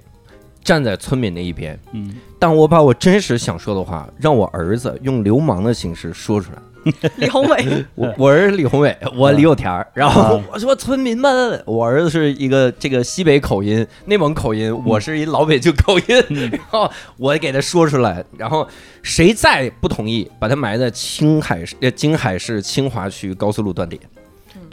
[0.63, 6.59] 站在村民那一边，嗯，但我把我真实想说的话，让我儿子用流氓的形式说出来。
[7.17, 18.69] 李宏伟，我我儿子李宏伟，我李有田儿，然后啊我说村民们，我儿子是一个这个西北口音、内蒙口音，我是一老北京口音， 然后我给他说出来，然后
[19.03, 24.01] 谁再不同意，把他埋在青海市呃金海市清华区高速路断点。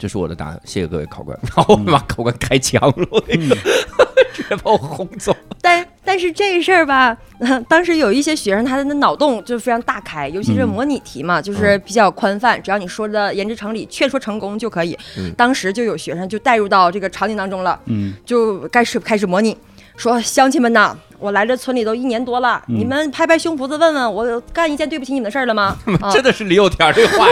[0.02, 1.38] 这是我的答案，谢谢各位考官。
[1.54, 3.20] 然后我把考官开枪了，
[4.34, 5.32] 直接把我轰走。
[5.60, 7.16] 但但是这事儿吧，
[7.68, 14.98] 当时有一些学生他的脑洞就非常大开，尤其是嗯模拟题嘛，就是比较宽泛，只要你说的言之成理，劝说成功就可以。
[15.16, 19.56] 嗯当时就有学生就带入到这个场景当中了，嗯就开始开始模拟，
[19.96, 22.78] 说乡亲们呐，我来这村里都一年多了，嗯。
[22.78, 25.76] 你们拍拍胸脯子问问我干一件对不起你们的事儿了吗？
[26.02, 27.26] 啊真的是李有田这话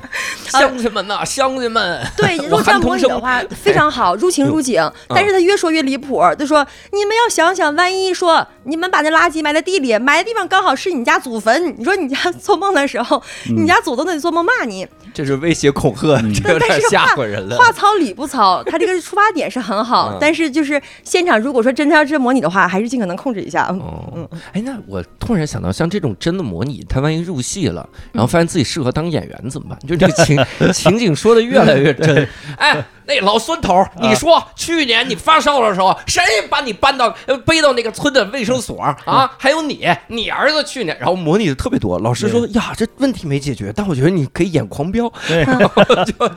[0.44, 4.80] 乡亲们呐，乡亲们，对，如果这样模拟的话非常好，入情入景。
[5.08, 13.22] 但是他越说越离谱，他说你们要想想，万一说你们把那垃圾埋在地里，埋的地方刚好是你家祖坟，你说你家做梦的时候，
[13.56, 14.86] 你家祖宗都得做梦骂你。
[15.14, 17.56] 这是威胁恐吓，这有点但是吓话唬人了。
[17.56, 23.68] 话糙理不糙，他这个出发点是很好嗯，但是就是现场如果说真的要是模拟的话，还是尽可能控制一下。
[23.70, 29.78] 嗯哦，哎，那我突然想到，像这种真的模拟，他万一入戏了，然后发现自己适合当演员怎么办？
[29.86, 30.38] 就这个情
[30.72, 32.28] 情景说的越来越真。
[32.58, 39.30] 哎，那老孙头，你说去年你发烧的时候，谁把你搬到呃背到那个村的卫生所啊？
[39.38, 41.98] 还有你，你儿子去年，然后模拟的特别多。
[41.98, 45.44] 老师说呀，这问题没解决，但我觉得你可以演狂飙，对，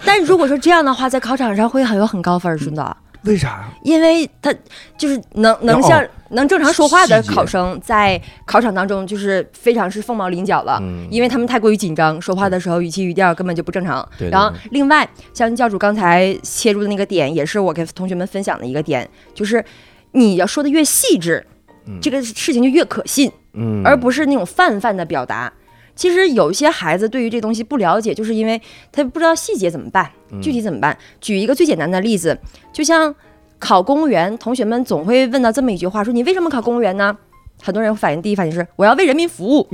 [0.05, 2.97] 但如果说这样的话，在考场上会很有很高分儿，真的。
[3.25, 3.73] 为啥呀？
[3.83, 4.53] 因为他
[4.97, 14.07] 就是能能哦像能正常说话的考生，在考场当中就是非常是凤毛麟角了，嗯因为他们太过于紧张，说话的时候语气语调根本就不正常。
[14.31, 19.63] 然后另外，像教主刚才切入的那个点，也是我给同学们分享的一个点，就是
[20.11, 21.45] 你要说的越细致，
[21.85, 25.51] 嗯这个事情就越可信，嗯而不是那种泛泛的表达。
[25.95, 28.59] 其实有一些孩子对于这东西不了解，就是因为
[28.91, 30.97] 他不知道细节怎么办，嗯具体怎么办。
[31.21, 32.37] 举一个最简单的例子，
[32.71, 33.13] 就像
[33.59, 37.17] 考公务员，同学们总会问到这么一句话：说你为什么考公务员呢？
[37.61, 39.65] 很多人反应第一反应是我要为人民服务，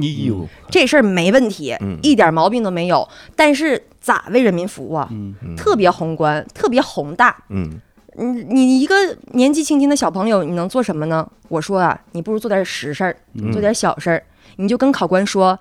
[0.70, 3.08] 这事儿没问题嗯，一点毛病都没有。
[3.36, 5.08] 但是咋为人民服务啊？
[5.12, 7.36] 嗯特别宏观，特别宏大。
[7.50, 7.82] 嗯
[8.16, 8.94] 你你一个
[9.32, 11.28] 年纪轻轻的小朋友，你能做什么呢？
[11.48, 14.22] 我说啊，你不如做点实事儿，嗯做点小事儿。
[14.58, 15.58] 你就跟考官说，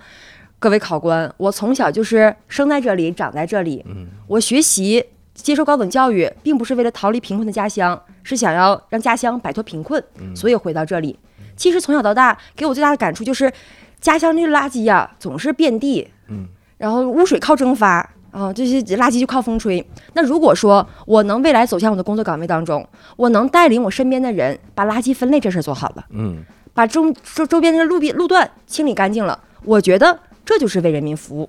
[0.58, 11.18] 各位考官，我从小就是生在这里，长在这里，嗯我学习接受高等教育，并不是为了逃离贫困的家乡，是想要让家乡摆脱贫困，嗯所以回到这里。
[11.56, 13.52] 其实从小到大，给我最大的感触就是，
[14.00, 18.08] 家乡这垃圾呀、总是遍地，嗯，然后污水靠蒸发。
[18.30, 19.84] 啊，这些垃圾就靠风吹。
[20.12, 26.44] 那如果说我能未来走向我的工作岗位当中，我能带领我身边的人把垃圾分类这事儿做好了，嗯
[26.74, 30.16] 把周周周边的路边路段清理干净了，我觉得
[30.48, 31.48] 这就是为人民服务。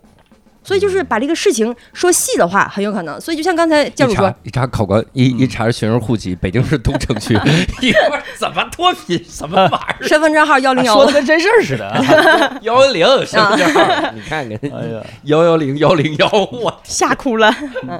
[0.61, 3.19] 所以就是把这个事情说细的话，很有可能。
[3.19, 7.33] 所以就像刚才教主说一查，考官一一查学生户籍，北京市东城区，
[7.81, 9.23] 一会儿怎么脱贫？
[9.23, 10.03] 什么玩意儿？
[10.05, 12.59] 身份证号幺零幺说的，跟真事儿似的啊。
[12.61, 17.49] 幺幺零身份证号，你看 看哎呀，幺幺零幺零幺，我吓哭了。
[17.87, 17.99] 嗯，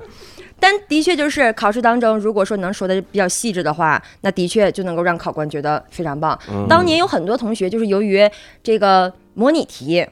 [0.60, 6.38] 但的确就是考试当中，如果说能说的比较细致的话，那的确就能够让考官觉得非常棒。
[6.68, 8.30] 当年有很多同学就是由于
[8.62, 10.06] 这个模拟题，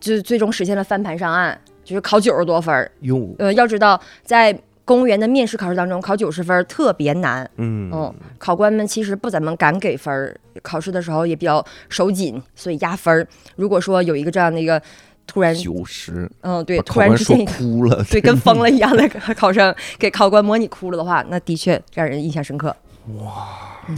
[0.00, 2.90] 就最终实现了翻盘上岸，就是考九十多分儿。
[3.00, 7.48] 哟，呃，要知道在公务员的面试考试当中，考九十分儿特别难。
[7.56, 13.26] 嗯嗯，考官们其实不怎么敢给分儿，考试的时候也比较手紧，所以压分儿。
[13.56, 14.80] 如果说有一个这样的一个
[15.26, 22.74] 突然，九十，嗯，对，突然之间哭了，对，跟 疯了一样的考生给考官模拟哭了的话，那的确让人印象深刻。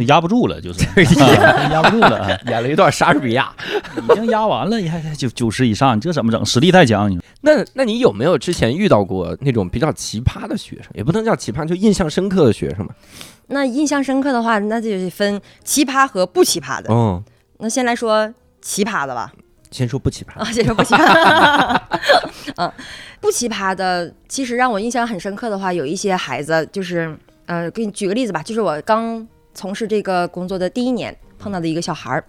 [0.07, 0.85] 压不住了，就是
[1.73, 3.53] 压不住了啊，演了一段莎士比亚。
[3.96, 6.44] 已经压完了，你还九九十以上，你这怎么整？
[6.46, 10.90] 实力太强，你说那那你有没有之前遇到过那种比较奇葩的学生？
[10.94, 12.94] 也不能叫奇葩，就印象深刻的学生吧。
[13.49, 16.88] 那印象深刻的话，那就得分奇葩和不奇葩的。
[16.92, 17.20] 嗯，
[17.59, 19.33] 那先来说奇葩的吧。
[19.73, 20.40] 先说不奇葩。
[20.40, 21.81] 啊，先说不奇葩。
[22.57, 22.73] 嗯，
[23.20, 27.16] 不奇葩的，其实让我印象很深刻的话，有一些孩子就是，
[27.51, 32.24] 呃，给你举个例子吧，就是我刚从事这个工作的第一年碰到的一个小孩儿，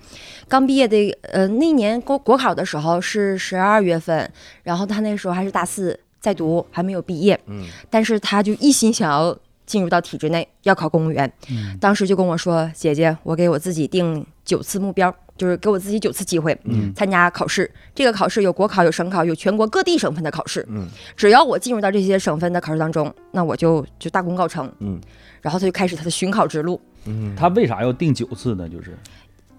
[0.48, 4.28] 刚毕业的，呃，那年国国考的时候是十二月份，
[4.64, 11.32] 然后他那时候还是大四在读，还没有毕业，嗯，但是他就一心想要进入到体制内，要考公务员，
[11.80, 15.16] 当时就跟我说，姐姐，我给我自己定九次目标。
[15.38, 17.70] 就是给我自己九次机会嗯参加考试。
[17.96, 20.66] 这个考试有国考、有省考、有全国各地省份的考试。
[20.70, 24.72] 嗯只要我进入到这些省份的考试当中，那我就就大功告成。
[24.80, 25.00] 嗯
[25.42, 26.80] 然后他就开始他的巡考之路。
[27.06, 28.70] 嗯，他为啥要定九次呢？
[28.70, 28.96] 就是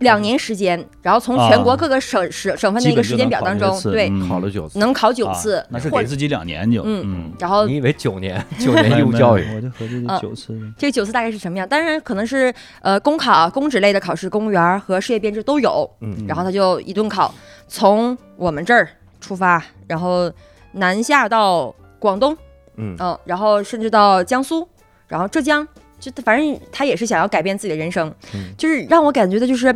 [0.02, 7.32] 两年时间，然后从全国各个省省省份的一个时间表当中，对，考了九次，能考九次，啊那是给自己两年就嗯嗯。
[7.38, 9.44] 然后你以为九年 九年义务教育？
[9.54, 10.58] 我就合计啊九次。
[10.76, 11.66] 这九次大概是什么样？
[11.66, 15.88] 当然可能是呃公考、公职类的考试，公务员和事业编制都有。
[16.00, 17.34] 嗯然后他就一顿考，
[17.68, 18.88] 从我们这儿
[19.20, 20.30] 出发，然后
[20.72, 22.36] 南下到广东，
[22.76, 24.66] 嗯嗯，然后甚至到江苏，
[25.08, 25.66] 然后浙江，
[26.02, 29.72] 就反正他也是想要改变自己的人生，嗯就是让我感觉的就是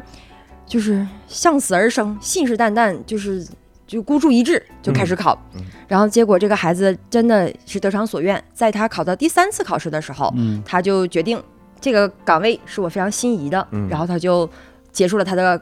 [0.67, 3.47] 就是向死而生，信誓旦旦，就是
[3.87, 5.41] 就孤注一掷就开始考，
[5.87, 11.41] 然后结果这个孩子真的是得偿所愿，在他考到第三次考试的时候，嗯他就决定
[11.81, 14.51] 这个岗位是我非常心仪的，嗯然后他就
[14.91, 15.61] 结束了他的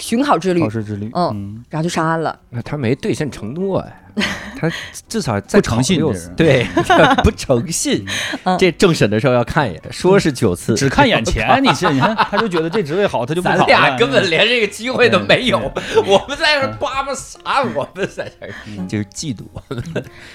[0.00, 1.08] 巡考之旅考，试之旅。
[1.14, 2.36] 嗯嗯，然后就上岸了。
[2.48, 4.09] 那他没兑现承诺哎，
[4.60, 4.70] 他
[5.08, 6.00] 至少再不诚信
[6.36, 6.66] 对，
[7.24, 8.04] 不诚信
[8.44, 8.56] 嗯。
[8.58, 13.60] 这政审的时候要看一眼，说是九次，只看眼前，你是你看，他就觉得这职位好，他就不考了。
[13.60, 15.58] 咱俩根本连这个机会都没有，
[16.06, 17.62] 我们在这儿叭叭啥？
[17.74, 19.42] 我们在这就是嫉妒。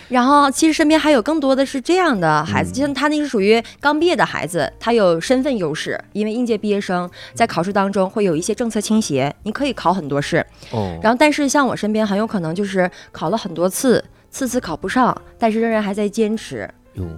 [0.09, 10.45] 然后其实身边还有更多的是这样的孩子，嗯就像他那是属于刚毕业的孩子，他有身份优势，因为应届毕业生在考试当中会有一些政策倾斜，你可以考很多试。
[10.71, 16.69] 哦然后但是像我身边很有可能就是考了很多次，次次考不上，但是仍然还在坚持。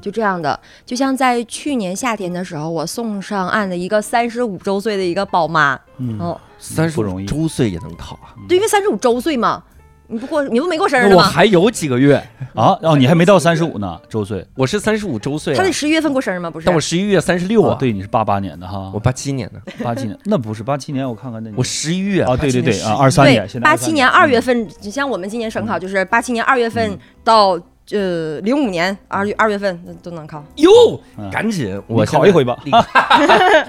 [0.02, 8.34] 就这样的，就像在去年夏天的时候，我送上岸的一个三十五周岁的一个宝妈，嗯哦，三十不容易周岁也能考啊？
[8.50, 9.64] 对，因为三十五周岁嘛，
[10.10, 11.18] 你不过你不没过生日呢吗？
[11.18, 12.16] 我还有几个月，
[12.56, 14.46] 啊，哦，你还没到三十五呢，周岁。
[14.56, 15.58] 我是三十五周岁啊。
[15.58, 16.50] 他得，十一月份过生日吗？
[16.50, 18.90] 不是，但我十一月三十六啊。，哦对，你是八八年的哈。
[18.94, 22.24] 我，八七年的，八七年， 那不是八七年，我看看那我十一月。
[22.24, 27.60] 啊，对对对啊，二三年，现，在八七年二月嗯份，你像我们今年省考就是八七年二月份到
[27.92, 30.44] 呃零五年二月二月份都能考。
[30.56, 30.70] 哟
[31.18, 32.58] 嗯，赶紧我考一回吧，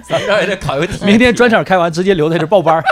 [0.08, 2.82] 咱也得考一回，明天 专场开完直接留在这报班儿，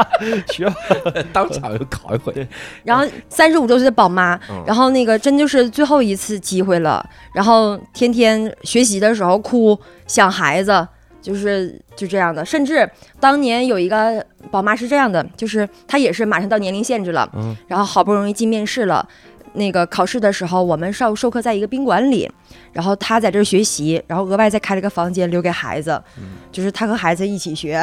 [0.52, 0.74] 学吧。
[1.32, 2.46] 当场就考一回。
[2.82, 7.04] 然后三十五周岁的宝妈，嗯然后那个真就是最后一次机会了，
[7.34, 10.86] 然后天天学习的时候哭，想孩子，
[11.22, 12.44] 就是就这样的。
[12.44, 19.06] 甚至当年有一个宝妈是这样的，就是她也是马上到年龄限制了，嗯然后好不容易进面试了。
[19.54, 22.30] 那个考试的时候，我们上授课在一个宾馆里，
[22.72, 26.00] 然后他在这儿学习，然后额外再开了个房间留给孩子，
[26.52, 27.78] 就是他和孩子一起学，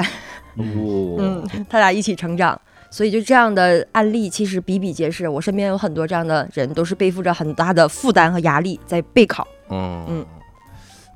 [0.57, 2.59] 哦， 嗯，他俩一起成长，
[2.89, 5.27] 所以就这样的案例其实比比皆是。
[5.27, 9.47] 我身边有很多这样的人，都是背负着很大的负担和压力在备考。
[9.69, 10.25] 嗯嗯。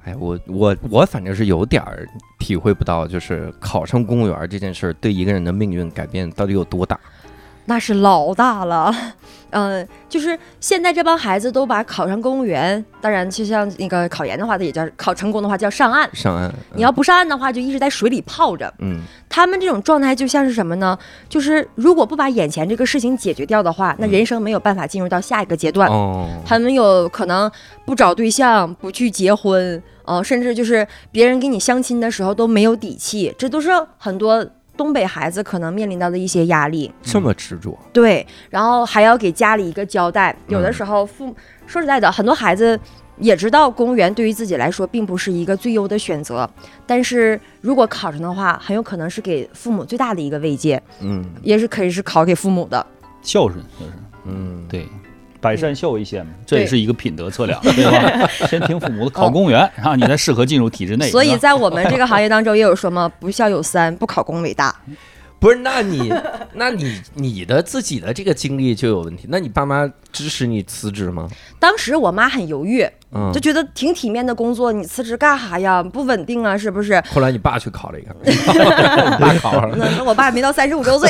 [0.06, 7.00] 哎，我我我反正是有点儿体会不到，就是考上公务员这件事儿对一个人的命运改变到底有多大。
[7.66, 8.94] 那是老大了，
[9.52, 16.10] 嗯、就是现在这帮孩子都把考上公务员，当然就像那个考研的话，它也叫考成功的话叫上岸。
[16.14, 18.72] 上岸，你要不上岸的话，就一直在水里泡着。
[18.80, 20.98] 嗯他们这种状态就像是什么呢？
[21.28, 25.90] 就是如果不把眼前这个事情解决掉的话，那嗯人生没有办法进入到下一个阶段。
[25.90, 27.52] 哦，他们有可能
[27.86, 34.46] 不找对象，不去结婚，呃，甚至就是别人给你相亲的时候都没有底气，这都是很多
[34.78, 36.92] 东北孩子可能面临到的一些压力。
[37.02, 40.36] 这么执着，对，然后还要给家里一个交代。
[40.48, 42.80] 有的嗯时候父母说实在的，很多孩子
[43.18, 46.50] 也知道公务员对于自己来说并不是一个最优的选择，
[46.86, 51.24] 但是如果考上的话，很有可能是给父母最大的一个慰藉，嗯。
[51.42, 52.86] 也是可以是考给父母的。
[53.22, 53.92] 孝顺就是。
[54.26, 54.88] 嗯，对，
[55.46, 58.28] 百善孝为先嘛，这也是一个品德测量， 对吧？
[58.48, 61.08] 先听父母的，考公务员，然后你才适合进入体制内。
[61.12, 64.76] 所以在我们这个行业当中也有说嘛，不孝有三，不考公伟大。
[65.38, 66.12] 不是，那你
[66.56, 71.30] 那你你的自己的这个经历就有问题，那你爸妈支持你辞职吗？
[71.60, 72.84] 当时我妈很犹豫，
[73.14, 75.84] 嗯就，觉得挺体面的工作，你辞职干啥呀？
[75.84, 77.00] 不稳定啊，是不是？
[77.14, 78.32] 后来你爸去考了一个，你
[79.22, 81.08] 爸考上了，那那我爸没到三十五周岁，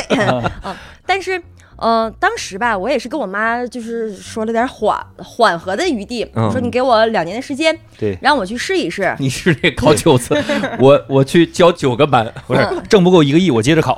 [0.62, 0.76] 啊，
[1.06, 1.42] 但是。
[1.78, 8.16] 呃，当时吧，我也是跟我妈就是说了点缓缓和的余地，说你给我两年的时间，对。
[8.22, 9.14] 让我去试一试。
[9.20, 10.34] 你是得考九次，
[10.80, 13.94] 我我去教九个班，不是挣不够一个亿，我接着考。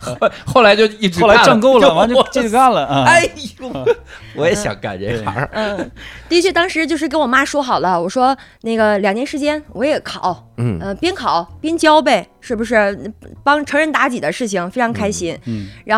[0.00, 3.04] 后 后来就一直后来挣够了，完就继续干了啊。
[3.04, 3.24] 哎
[3.60, 3.86] 呦，
[4.34, 5.90] 我也想干这行儿，嗯，
[6.28, 10.78] 的确，当时就是跟我妈说好了，我说那个两年时间我也考，嗯。
[10.80, 13.12] 呃，边考边教呗，是不是？
[13.42, 15.36] 帮成人妲己的事情非常开心。
[15.46, 15.97] 嗯，然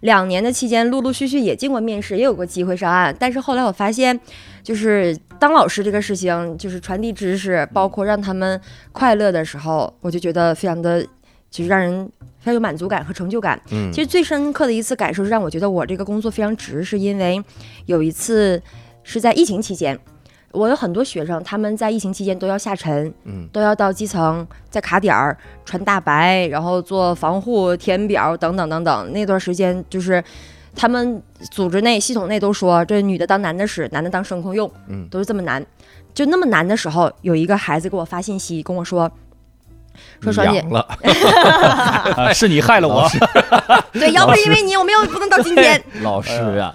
[0.00, 3.14] 两年的期间，陆陆续续也进过面试，也有过机会上岸。
[3.18, 4.18] 但是后来我发现，
[4.62, 8.60] 就是当老师这个事情，就是传递知识，包括让他们
[8.92, 11.02] 快乐的时候，我就觉得非常的
[11.50, 12.04] 就是让人
[12.38, 13.60] 非常有满足感和成就感。
[13.70, 17.42] 嗯其实最深刻的一次感受是让我觉得我这个工作非常值，是因为
[17.86, 18.60] 有一次
[19.02, 19.98] 是在疫情期间，
[20.52, 29.12] 我有很多学生他们在疫情期间都要下沉，嗯都要到基层在卡点儿穿大白，然后做防护、填表等等等等。
[29.12, 30.22] 那段时间就是
[30.74, 35.64] 他们组织内、系统内都说这女的当男的使，男的当声控用，嗯都是这么难。
[36.14, 39.10] 就那么难的时候，有一个孩子给我发信息跟我说。
[40.20, 40.80] 说爽姐痒，了，
[42.16, 43.08] 啊，是你害了我。
[43.92, 45.82] 对，要不是因为你，我们又不能到今天。
[46.02, 46.74] 老师啊，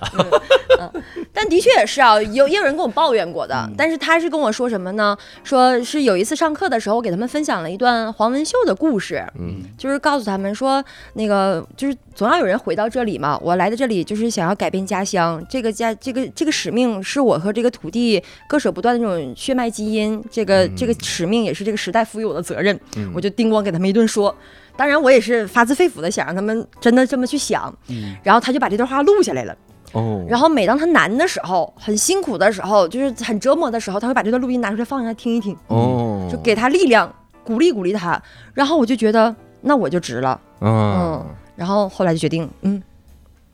[1.34, 3.74] 但的确也是啊，有也有人跟我抱怨过的，嗯。
[3.78, 5.18] 但是他是跟我说什么呢？
[5.44, 9.64] 说是有一次上课的时候，我给他们分享了一段黄文秀的故事，嗯。
[9.78, 24.36] 就是告诉他们说，那个就是总要有人回到这里嘛，我来的这里就是想要改变家乡，这个家这个这个使命是我和这个土地割舍不断的这种血脉基因，这个、这个使命也是这个时代赋予我的责任，嗯我就叮咣给他们一顿说。
[24.76, 29.56] 当然，我也是发自肺腑的想让他们真的这么去想，嗯然后他就把这段话录下来了。
[29.92, 38.20] 哦，然后每当他难的时候，很辛苦的时候，就是很折磨的时候，他会把这段录音拿出来放下来听一听，哦，就给他力量，鼓励鼓励他。
[38.56, 40.42] 然后我就觉得，那我就值了。
[40.62, 41.24] 嗯
[41.56, 42.82] 然后后来就决定，嗯，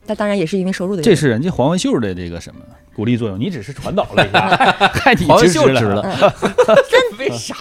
[0.10, 1.16] 但当然也是因为收入的原因。
[1.16, 2.62] 这是人家黄文秀的这个什么
[2.95, 4.49] 鼓励作用，你只是传导了一下，
[4.89, 6.01] 太你黄文支持秀值了
[6.89, 6.99] 真。
[7.20, 7.53] 为啥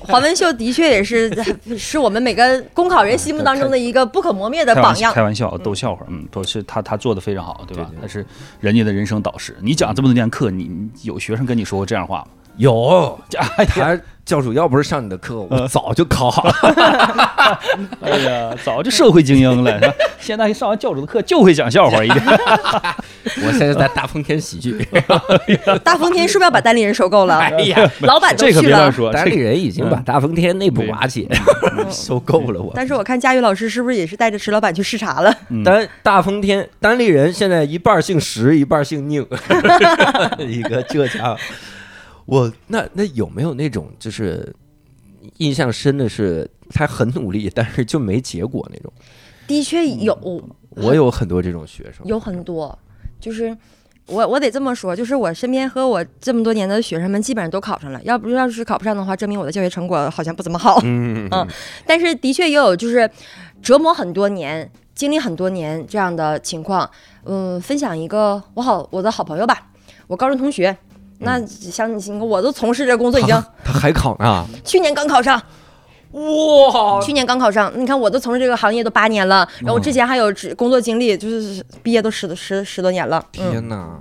[0.00, 1.28] 黄文秀的确也是
[1.76, 5.20] 是我们每个公考人心目当中的一个不可磨灭的榜样开。
[5.20, 7.90] 玩笑，逗笑话，嗯，都是他他做的非常好，对吧？
[8.00, 8.24] 他是
[8.60, 9.56] 人家的人生导师。
[9.60, 12.28] 你讲这么多年课，你你有学生跟你说过这样话吗？
[12.56, 13.18] 有，
[13.56, 17.58] 哎呀，他教主要不是上你的课，我早就考好了。
[18.00, 22.22] 哎呀，早就社会精英了，是吧 现在一上完教主的课就会讲笑话，已经。
[23.44, 24.86] 我现在在大风天喜剧，
[25.82, 27.38] 大风天是不是要把单立人收购了？
[27.38, 28.76] 哎呀，老板都这可去了。
[28.76, 31.28] 别乱说，单立人已经把大风天内部瓦解，
[31.90, 32.72] 收购了我。
[32.76, 35.34] 但是我看佳宇老师是不是也是带着石老板去视察了？
[35.50, 39.26] 嗯单大风天单立人现在一半姓石，一半姓宁，
[40.38, 41.36] 一个浙江。
[42.26, 44.54] 我那那有没有那种就是
[45.38, 48.92] 印象深的是他很努力，但是就没结果那种？
[49.46, 50.16] 的确有，
[50.70, 52.78] 我有很多这种学生，有很多，
[53.20, 53.54] 就是
[54.06, 60.80] 我我得这么说，就是我身边和我这么多年的学生们基本上都考上了，要不要是考不上的话，证明我的教学成果好像不怎么好。
[60.84, 61.46] 嗯嗯
[61.86, 63.10] 但是的确也有就是
[63.60, 66.88] 折磨很多年、经历很多年这样的情况。
[67.24, 69.70] 嗯，分享一个我好我的好朋友吧，
[70.06, 70.76] 我高中同学。
[71.22, 75.40] 那像你我都从事这工作已经他他还考呢，去年刚考上，
[76.12, 77.00] 哇！
[77.00, 77.72] 去年刚考上。
[77.74, 83.24] 你看我都从事这个行业都八年了，然后我之前还有职工作经历，就是毕业都十十十多年了。
[83.38, 83.98] 嗯，天哪！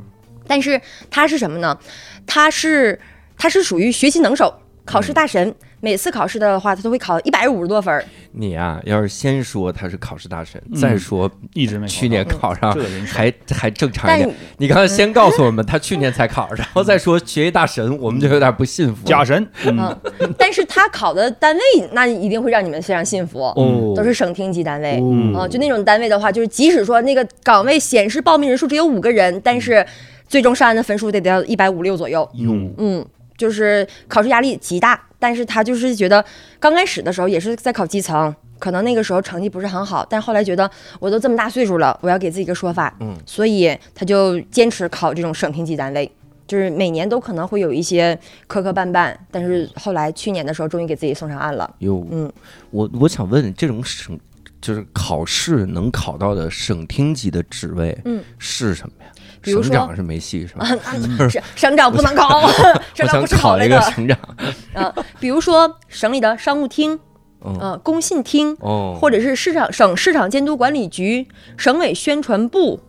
[0.48, 1.78] 但是他是什么呢？
[2.26, 3.00] 他是
[3.38, 4.54] 他是属于学习能手、
[4.84, 5.56] 考试大神。
[5.82, 8.06] 每次考试的话，他都会考一百五十多分儿。
[8.32, 14.36] 你啊，要是先说他是考试大神，嗯再说一直没去年考上这人生还还正常一点。
[14.58, 19.06] 你刚才先告诉我们他去年才考，然后再说学习大神，我们就有点不信服。
[19.06, 21.62] 假神，嗯，嗯，但是他考的单位
[21.92, 25.00] 那一定会让你们非常信服，哦，都是省厅级单位。
[25.00, 29.86] 哦啊，就那种单位的话，就是即使说那个岗位显示报名人数只有五个人，但是
[30.28, 32.22] 最终上岸的分数得得到一百五六左右。
[32.36, 33.06] 哟嗯，
[33.42, 36.24] 就是考试压力极大，但是他就是觉得
[36.60, 40.70] 刚开始的时候也是在考基层，可能那个时候成绩不是很好，但后来觉得
[41.00, 46.10] 我都这么大岁数了，我要给自己一个说法，嗯，所以他就坚持考这种省厅级单位。
[46.48, 51.76] 就是每年都可能会有一些磕磕绊绊，但是后来去年的时候，终于给自己送上岸了。
[51.80, 52.30] 哟，嗯，
[52.72, 54.20] 我我想问，这种省
[54.60, 59.10] 就是考试能考到的省厅级的职位，嗯，是什么呀？
[59.42, 60.66] 比如说省长是没戏是吧？
[60.66, 62.48] 啊，省省长不能考， 我
[62.94, 63.82] 省长想不是考一个。
[63.82, 64.18] 省长。
[64.74, 67.00] 啊，比如说省里的商务厅，
[67.44, 71.28] 嗯呃，工信厅，哦，或者是市场省市场监督管理局、
[71.58, 72.80] 省委宣传部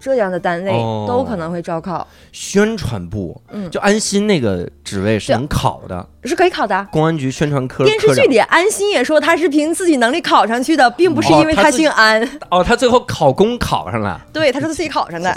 [0.00, 6.86] 这样的单位哦都可能会招考，宣传部，嗯就安心那个职位是能考的，是可以考的。
[6.90, 12.22] 公安局宣传科电视剧里安心也说他是凭自己能力考上去的，并不是因为他姓安。
[12.50, 15.36] 哦，他最后考公考上了，对，他说他自己考上的。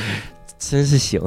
[0.58, 1.22] 真是行。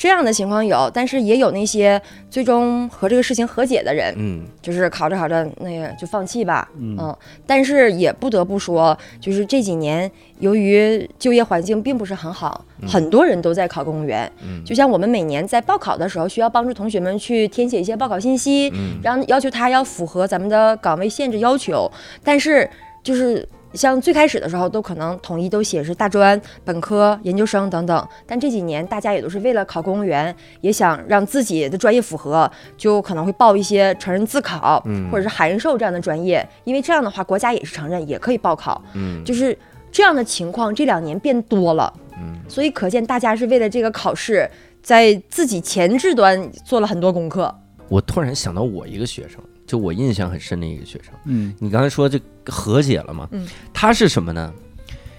[0.00, 6.66] 嗯，这样的情况有，但是也有那些最终和这个事情和解的人，嗯，就是考着考着那个就放弃吧。
[6.78, 7.14] 嗯。
[7.46, 14.30] 但是也不得不说，就是这几年由于就业环境并不是很好，很多人都在考公务员。
[14.42, 14.64] 嗯。
[14.64, 18.98] 就像我们每年在报考的时候，需要帮助同学们去填写一些报考信息，嗯。
[19.02, 21.90] 然后要求他要符合咱们的岗位限制要求，
[22.24, 22.68] 但是
[23.02, 39.56] 就是像最开始的时候，都可能统一都写是大专、本科、研究生等等，但这几年大家也都是为了考公务员，也想让自己的专业符合，就可能会报一些成人自考，或者是函授这样的专业，因为这样的话国家也是承认，也可以报考，嗯，就是
[39.92, 44.50] 这样的情况这两年变多了，嗯，所以可见大家是为了这个考试，
[44.82, 47.54] 在自己前置端做了很多功课。
[47.88, 49.40] 我突然想到我一个学生，
[49.70, 51.14] 就我印象很深的一个学生。
[51.26, 51.54] 嗯。
[51.60, 53.28] 你刚才说这和解了嘛？
[53.30, 54.52] 嗯，他是什么呢？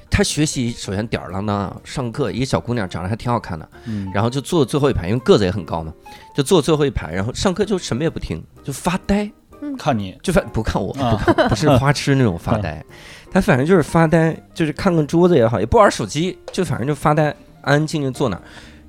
[0.09, 4.11] 他学习首先吊儿郎当啊，上课一个小姑娘长得还挺好看的，嗯。
[4.13, 5.93] 然后就坐最后一排，因为个子也很高嘛，
[6.35, 9.31] 就坐最后一排，然后上课就什么也不听，就发呆，
[9.79, 10.17] 看你。
[10.21, 11.11] 就反不看我，啊。
[11.11, 12.83] 不看， 不是花痴那种发呆，
[13.31, 17.27] 他反正就是发呆，就是看看桌子也好，也不玩手机，就反正就发呆，
[17.61, 18.41] 安安静静坐那儿，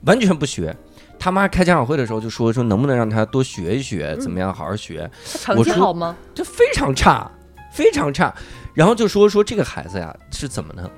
[0.07, 0.77] 完全不学。
[1.23, 5.09] 他妈开家长会的时候就说说能不能让他多学一学，怎么样好好学，
[5.45, 6.17] 他成绩我说好吗？
[6.35, 7.31] 就非常差，
[7.73, 8.35] 非常差。
[8.75, 10.91] 然后就说说这个孩子呀是怎么呢？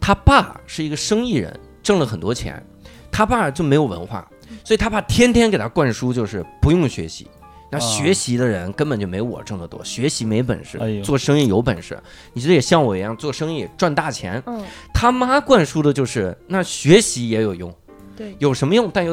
[0.00, 2.64] 他爸是一个生意人，挣了很多钱，
[3.10, 4.24] 他爸就没有文化，
[4.62, 7.26] 所以他爸天天给他灌输就是不用学习。
[7.68, 12.00] 那啊学习的人根本就没我挣得多，学习没本事哎，做生意有本事，
[12.32, 14.40] 你这也像我一样做生意赚大钱。
[14.46, 14.62] 嗯，
[14.94, 17.74] 他妈灌输的就是那学习也有用，
[18.16, 18.88] 对，有什么用？
[18.94, 19.12] 但又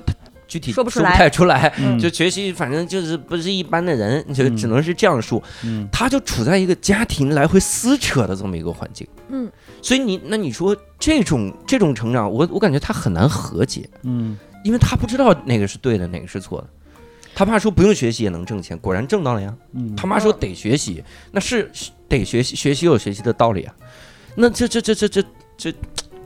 [0.49, 1.73] 具体说不出来太出来。
[1.79, 5.41] 嗯就学习，反正就是不是一般的人，就嗯只能是这样说。
[5.63, 9.49] 嗯他就处在一个家庭来回撕扯的这么一个环境，嗯，
[9.81, 16.67] 所以你那你说这种这种成长，我我感觉他很难和解，嗯因为他不知道哪个是对的，哪个是错的。
[17.35, 19.55] 他爸说不用学习也能挣钱，果然挣到了呀。
[19.73, 21.71] 嗯他妈说得学习，那是
[22.09, 23.73] 得学习，学习有学习的道理啊。
[24.35, 25.23] 那这这这这这
[25.57, 25.73] 这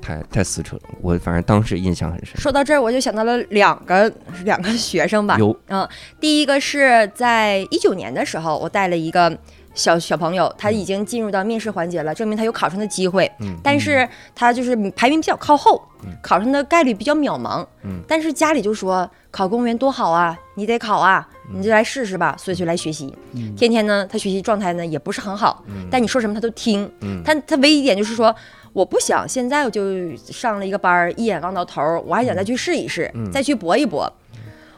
[0.04, 2.36] 太太撕扯了，我反正当时印象很深。
[2.36, 4.12] 说到这儿，我就想到了两个
[4.44, 5.38] 两个学生吧。
[5.40, 5.88] 有嗯
[6.20, 9.36] 第一个是在一九年的时候，我带了一个
[9.74, 13.32] 小小朋友，他已经进入到面试环节了，证明他有考上的机会。
[13.40, 17.66] 嗯但是他就是排名比较靠后嗯，考上的概率比较渺茫。
[17.84, 23.16] 嗯但是家里就说考公务员多好啊，你得考啊，你就来试试吧，所以就来学习。
[23.32, 26.92] 嗯天天呢，他学习状态呢也不是很好，嗯但你说什么他都听。
[27.00, 28.36] 嗯他他唯一一点就是说，
[28.74, 34.12] 我不想现在我就上了一个班儿，一眼望到头儿，我还想再去试一试，嗯再去搏一搏。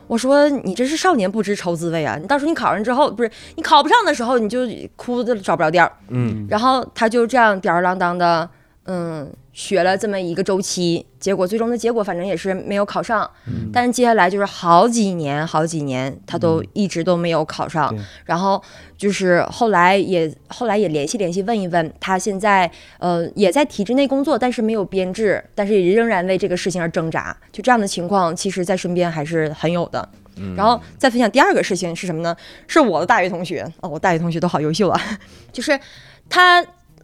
[0.08, 2.16] 我说你这是少年不知愁滋味啊！
[2.22, 4.60] 你到时候你考上之后，不是你考不上的时候，你就
[4.96, 5.91] 哭的找不着调儿。
[6.10, 8.48] 嗯然后他就这样吊儿郎当的，
[8.86, 13.28] 嗯，学了这么一个周期，结果最终的结果反正也是没有考上。
[13.47, 17.89] 嗯但是接下来就是好几年，好几年他都一直都没有考上。
[17.95, 18.62] 对然后
[18.97, 27.36] 就是后来也后来也联系联系问一问，他现在呃也在体制内工作，但是没有编制，但是也仍然为这个事情而挣扎。
[27.53, 30.08] 就这样的情况，其实在身边还是很有的。
[30.38, 32.36] 嗯然后再分享第二个事情是什么呢？
[32.68, 35.01] 是我的大学同学哦，我大学同学都好优秀啊，
[35.53, 35.80] 就是
[36.28, 36.62] 他，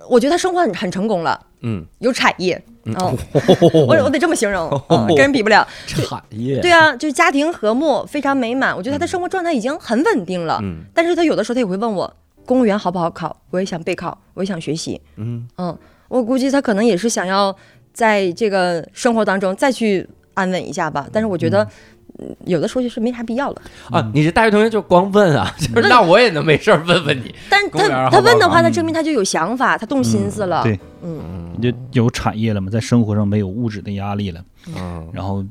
[0.10, 3.14] 我觉得他生活很很成功了，嗯，有产业，嗯哦，
[3.88, 5.66] 我我得这么形容， 嗯跟人比不了。
[5.88, 8.76] 产业对啊，就是家庭和睦，非常美满。
[8.76, 12.14] 我觉得他的生活状态已经很稳定了，嗯但是他有的时候他也会问我，
[12.46, 13.36] 公务员好不好考？
[13.52, 15.00] 我也想备考，我也想学习。
[15.18, 15.78] 嗯嗯，
[16.08, 17.56] 我估计他可能也是想要
[17.94, 21.08] 在这个生活当中再去安稳一下吧。
[21.12, 21.68] 但是我觉得，嗯
[22.46, 23.62] 有的时候就是没啥必要了。
[23.90, 27.34] 啊，你这大学同学就光问啊， 就是那我也能没事儿问问你。
[27.50, 30.64] 但他他问的话，那证明他就有想法，他动心思了。
[30.64, 34.44] 对，嗯，就有产业了嘛，在生活上没有物质的压力了，
[34.78, 35.44] 嗯，然后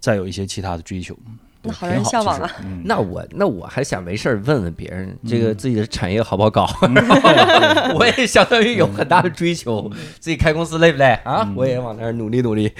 [0.00, 1.16] 再有一些其他的追求，
[1.62, 2.50] 那好让人向往啊。
[2.56, 6.94] 其实嗯，那我那我还想没事儿问问别人这个自己的产业好不好搞， 嗯
[7.98, 9.90] 我也相当于有很大的追求，
[10.20, 11.42] 自己开公司累不累啊？
[11.46, 12.72] 嗯我也往那儿努力努力。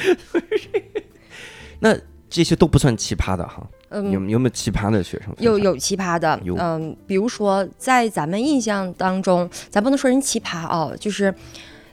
[1.80, 1.94] 那
[2.30, 5.34] 这些都不算奇葩的哈，嗯，有有没有奇葩的学生？
[5.38, 11.34] 有有奇葩的，嗯，比如说在咱们印象当中，咱不能说人奇葩哦，就是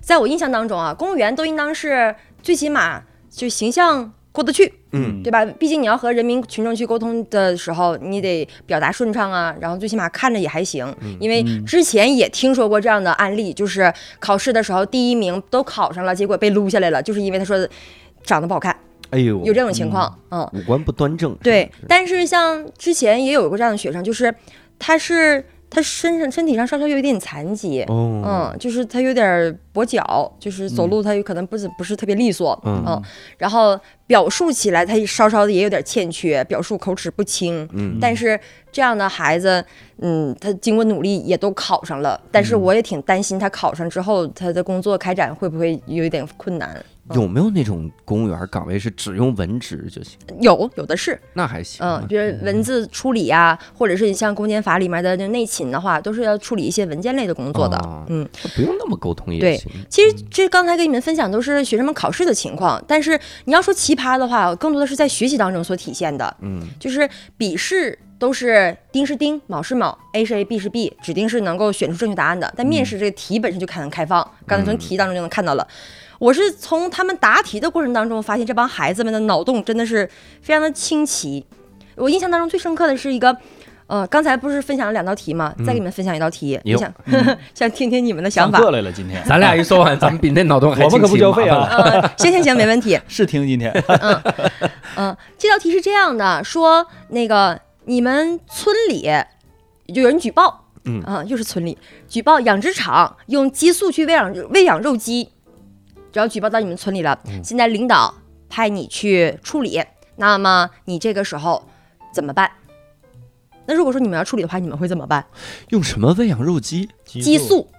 [0.02, 5.46] 在我印象当中啊，公务员都应当是最起码就形象过得去，嗯对吧？
[5.58, 10.94] 毕竟你要和人民群众去沟通的时候，你得表达顺畅啊，然后最起码看着也还行。
[11.22, 17.58] 因为之前也听说过这样的案例，就是考试的时候第一名都考上了，结果被撸下来了，就是因为他说
[18.24, 18.76] 长得不好看，
[19.12, 20.20] 哎呦，有这种情况。
[20.32, 24.34] 嗯，五官不端正，对但是像之前也有过这样的学生，就是
[24.78, 27.82] 他是他身上身体上稍稍有一点残疾。
[27.84, 33.02] 哦，嗯，就是他有点跛脚，就是走路他有可能不是不是特别利索，嗯。
[33.38, 37.98] 然后表述起来他稍稍的也有点欠缺，表述口齿不清，嗯。
[38.00, 38.40] 但是
[38.72, 39.64] 这样的孩子，
[40.00, 46.84] 嗯，他经过努力也都考上了，但是我也挺担心他考上之后他的工作开展会不会有一点困难，
[47.14, 50.18] 有没有那种公务员岗位是只用文职就行？
[50.42, 52.00] 有有的是，那还行啊。
[52.02, 57.78] 嗯，比如文字处理呀、或者是你像公检法里面的那内勤的话，都是要处理一些文件类的工作的。
[57.78, 59.72] 哦嗯，不用那么沟通也对行。
[59.90, 66.36] 其实这刚才给你们分享都是学生们考试的情况，但是你要说奇葩的话，更多的是在学习当中所体现的。
[66.42, 72.52] 嗯，就是笔试都是丁是丁，卯是卯，A 是 A，B 是 B，指定是能够选出正确答案的。
[72.58, 75.68] 但面试这个题本身就很开放，刚才从题当中就能看到了。
[76.20, 80.10] 我是从他们答题的过程当中发现，这帮孩子们的脑洞真的是
[80.42, 81.46] 非常的清奇。
[81.96, 83.36] 我印象当中最深刻的是一个。
[83.88, 85.54] 呃，刚才不是分享了两道题吗？
[85.60, 86.92] 再给你们分享一道题，哟我想、
[87.54, 88.58] 想听听你们的想法。
[88.58, 93.00] 上课来了，今天咱俩一说完，咱们 比那脑洞还我们可不清晰交费啊行行行，没问题。
[93.08, 93.72] 试听今天
[94.96, 99.08] 嗯，这道题是这样的，说那个你们村里
[99.94, 105.30] 就有人举报，嗯啊，又是村里举报养殖场用激素去喂养喂养肉鸡，
[106.16, 108.16] 只要举报到你们村里了，现在领导
[108.48, 109.84] 派你去处理，
[110.16, 111.68] 那么你这个时候
[112.14, 112.50] 怎么办？
[113.66, 115.26] 那如果说你们要处理的话，你们会怎么办？
[115.72, 116.90] 用什么喂养肉鸡？
[117.04, 117.70] 激素，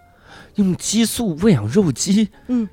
[0.56, 2.28] 用激素喂养肉鸡？
[2.48, 2.68] 嗯，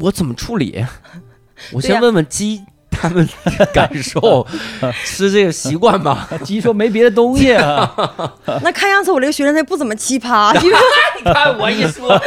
[0.00, 0.82] 我怎么处理？
[1.74, 2.64] 我先问问鸡
[3.08, 3.28] 他们
[3.72, 4.46] 感受，
[5.04, 6.28] 吃这个习惯吧？
[6.44, 7.92] 鸡说没别的东西啊，
[8.62, 10.78] 那看样子我这个学生他不怎么奇葩，因为
[11.18, 12.20] 你看我一说，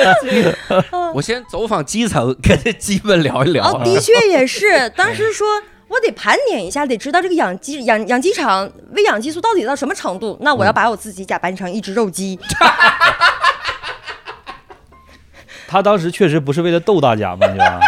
[1.14, 3.66] 我先走访基层，跟这鸡们聊一聊。
[3.66, 4.90] 哦，的确也是。
[4.92, 5.48] 当时说
[5.88, 10.38] 我得盘点一下，得知道这个养鸡养养鸡场喂养激素到底到什么程度。
[10.42, 12.40] 那我要把我自己假扮成一只肉鸡，
[15.68, 17.80] 他当时确实不是为了逗大家嘛，对吧？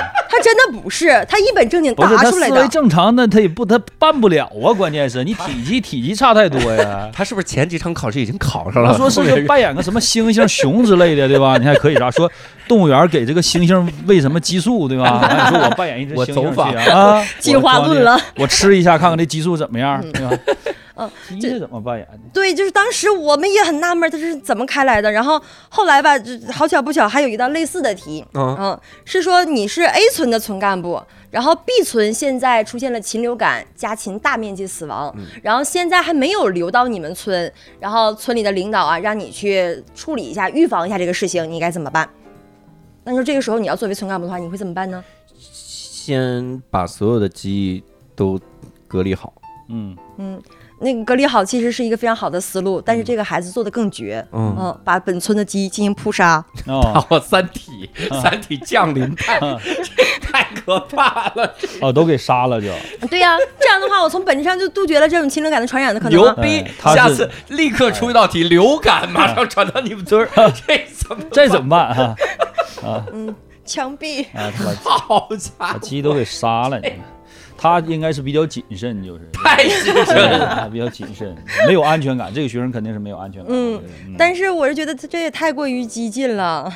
[0.42, 2.68] 他真的不是，他一本正经不是答他思维出来的。
[2.68, 4.74] 正常，那他也不他办不了啊。
[4.74, 7.10] 关键是你体积体积差太多呀。
[7.14, 8.92] 他是不是前几场考试已经考上了？
[8.92, 11.58] 他说是后面个扮演个什么猩猩、熊之类的，对吧？
[11.62, 12.30] 你还可以啥说
[12.68, 15.20] 动物园给这个猩猩喂什么激素，对吧？
[15.30, 20.38] 那 你说我扮演一只我猩猩啊进化论了，我吃一下看看这激素怎么样，对吧？
[20.96, 22.20] 嗯鸡是怎么扮演的？
[22.34, 25.12] 对，就是当时我们也很纳闷，他是怎么开来的。
[25.12, 42.10] 然后后来吧，这好巧不巧，还有一道类似的题，嗯嗯，是说你是 A 村的村干部，然后 B 村现在出现了禽流感，家禽大面积死亡，然后现在还没有流到你们村，然后村里的领导啊，让你去处理一下、预防一下这个事情，你该怎么办？
[43.04, 45.04] 那你说这个时候你要作为村干部的话，你会怎么办呢？
[45.34, 47.84] 先把所有的鸡
[48.16, 48.40] 都
[48.88, 49.34] 隔离好。
[49.70, 50.42] 嗯，嗯，
[50.82, 56.44] 那个隔离好其实是一个非常好的思路，但是这个孩子做的更绝，嗯嗯，把本村的鸡进行扑杀。
[56.68, 57.90] 哦哦，三体，
[58.22, 61.56] 三体降临派，这太可怕了！
[61.82, 62.68] 哦，都给杀了就。
[63.08, 66.34] 对呀、这样的话，我从本质上就杜绝了这种禽流感的传染的可能啊。
[66.36, 72.16] 牛逼下次立刻出一道题，流感马上传到你们村儿，这怎么这怎么办啊？
[72.84, 74.26] 啊，嗯枪毙。
[74.34, 75.28] 啊，好家伙
[75.58, 76.94] 把，鸡都给杀了，你
[77.62, 80.48] 他应该是比较谨慎，就是 太谨慎了！
[80.48, 81.36] 啊，比较谨慎，
[81.68, 82.34] 没有安全感。
[82.34, 83.54] 这个学生肯定是没有安全感。
[83.54, 86.68] 嗯嗯，但是我是觉得他这也太过于激进了。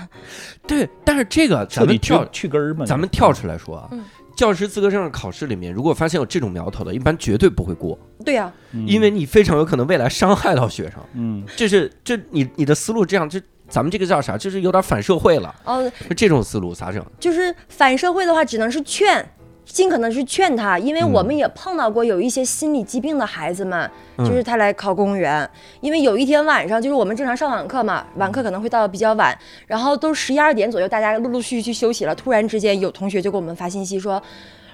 [0.67, 2.85] 对，但是这个咱们跳，去根儿嘛。
[2.85, 4.03] 咱们跳出来说啊嗯，
[4.35, 10.99] 教师资格证考试里面，如果发现有这种苗头的，一般绝对不会过，对呀、嗯因为你非常有可能未来伤害到学生。
[11.15, 14.37] 嗯这是这你你的思路这样，这咱们这个叫啥？
[14.37, 15.55] 就是有点反社会了。
[15.63, 17.03] 哦，这种思路咋整？
[17.19, 19.27] 就是反社会的话，只能是劝。
[19.65, 24.25] 尽可能去劝他，因为嗯我们也碰到过有一些心理疾病的孩子们，嗯。
[24.25, 25.49] 就是他来考公务员，
[25.81, 29.37] 因为有一天晚上，就是我们正常上晚课嘛，晚课可能会到比较晚，
[29.67, 34.21] 然后都十一二点左右，大家陆陆续续去休息了，突然之间有同学就给我们发信息说，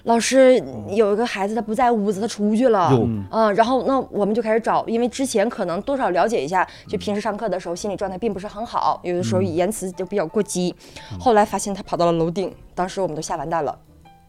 [0.04, 10.76] 老师有一个孩子他不在屋子，他出去了，哟嗯，然后那我们就开始找，因为之前可能多少了解一下，就平时上课的时候心理状态并不是很好，有的时候言辞就比较过激。
[11.20, 13.78] 后来发现他跑到了楼顶，当时我们都吓完蛋了，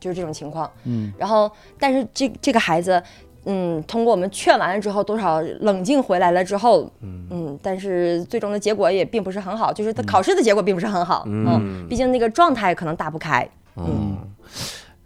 [0.02, 0.68] 就是这种情况。
[0.84, 1.48] 嗯，然后
[1.78, 3.00] 但是这这个孩子，
[3.44, 7.56] 嗯，通过我们劝完了之后，多少冷静回来了之后，嗯。
[7.62, 11.46] 但是最终的结果也并不是很好，就是他考试的结果并不是很好，嗯。
[11.46, 13.48] 嗯，毕竟那个状态可能打不开。
[13.76, 14.18] 嗯，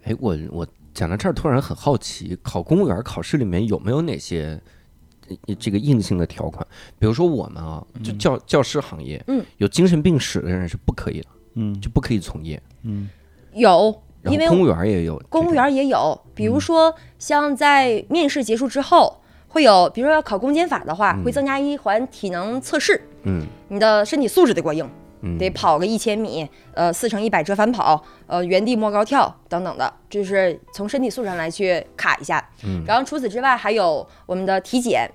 [0.05, 4.59] 哎，我我讲到这儿，突然很好奇，考公务员考试里面有没有哪些
[5.47, 6.67] 呃这个硬性的条款？
[6.99, 11.79] 比如说我们啊，就教教师行业，嗯，有精神病史的人是不可以的，嗯。
[11.81, 12.61] 就不可以从业。
[12.83, 13.09] 嗯。
[13.55, 16.49] 有，因为公务员也有，公务员也有，比嗯。
[16.49, 23.47] 如说像在面试结束之后，会有，比如说要考公检法的话，会增加一环体能测试，嗯。
[23.69, 24.89] 你的身体素质得过硬，
[25.23, 32.43] 嗯，得跑个一千米，呃，四乘一百折返跑，呃，原地摸高跳等等的，就是从身体素质上来去卡一下。
[32.65, 32.85] 嗯。
[32.87, 35.11] 然后除此之外，还有我们的体检。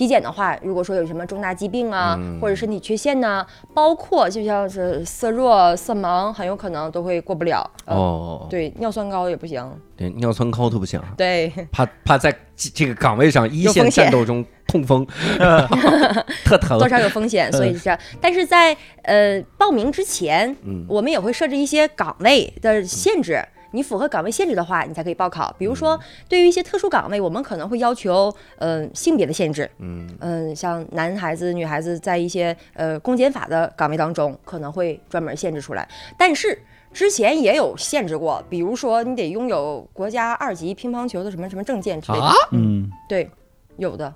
[0.00, 7.70] 体检的话，如果说有什么重大疾病啊，嗯或者身体缺陷呐、包括就像是色弱、色盲，很有可能都会过不了。
[7.84, 9.62] 呃哦，对，尿酸高也不行。
[9.94, 15.06] 对，尿酸高都不行，对，怕怕在这这个岗位上一线战斗中痛风，
[16.46, 16.88] 特疼多。
[16.88, 18.00] 少有风险，所以是这样。
[18.22, 23.38] 但是在呃报名之前，嗯我们也会设置一些岗位的限制。
[23.72, 25.54] 你符合岗位限制的话，你才可以报考。
[25.58, 25.98] 比如说，
[26.28, 29.70] 对于一些特殊岗位，我们可能会要求，嗯、性别的限制。
[29.78, 35.88] 嗯嗯，像男孩子、女孩子在一些呃公检法的岗位当中，可能会专门限制出来。
[36.18, 36.60] 但是
[36.92, 42.24] 之前也有限制过，比如说你得拥有国家二级乒乓球的什么什么证件之类的。
[42.24, 43.30] 啊，嗯，对，
[43.76, 44.12] 有的。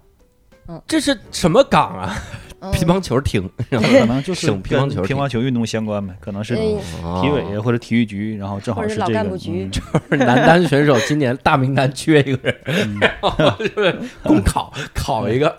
[0.66, 2.16] 嗯这是什么岗啊？
[2.64, 2.72] 嗯。
[2.72, 7.20] 乒乓球厅， 可能就是省乒乓球乒乓球运动相关呗，可能是嗯。
[7.20, 9.70] 体委或者体育局，然后正好或者是这个干部局。
[10.10, 10.18] 嗯。
[10.18, 12.56] 男单选手今年大名单缺一个人，
[13.22, 13.58] 嗯。
[13.58, 15.56] 就是公考考一个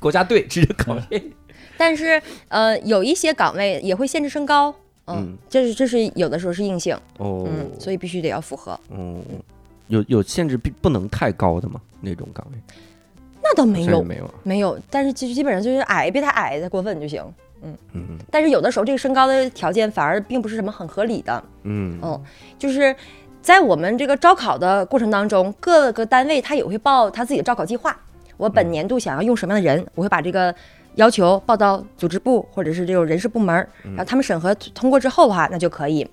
[0.00, 1.26] 国家队，直接考这个。
[1.76, 4.74] 但是呃，有一些岗位也会限制身高，
[5.06, 5.38] 嗯，嗯。
[5.48, 8.78] 这是这是有的时候是硬性，哦，嗯，所以必须得要符合。
[8.90, 9.22] 嗯，
[9.86, 11.80] 有有限制，必不能太高的吗？
[12.00, 12.58] 那种岗位
[13.42, 14.30] 那倒没有，没有。
[14.42, 17.22] 没有，但是基基本上就是矮，别太矮，太过分就行。
[17.60, 22.22] 嗯嗯但是有的时候这个身高的条件反而并不是什么很合理的，嗯嗯，
[22.56, 22.94] 就是
[23.42, 27.98] 在我们这个招考的过程当中，各个单位他也会报他自己的招考计划。
[28.36, 30.54] 我本年度想要用什么样的人，我会把这个
[30.94, 36.08] 要求报到组织部或者是这种人事部门儿，然后他们审核通过之后的话，那就可以。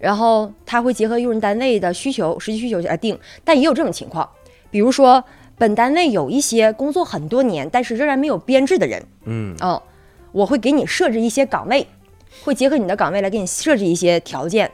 [0.00, 4.28] 然后他会结合用人单位的需求、实际需求来定，但也有这种情况，
[4.70, 5.22] 比如说
[5.60, 9.82] 本单位有一些工作很多年，但是仍然没有编制的人，嗯哦，
[10.32, 11.86] 我会给你设置一些岗位，
[12.42, 14.70] 会结合你的岗位来给你设置一些条件。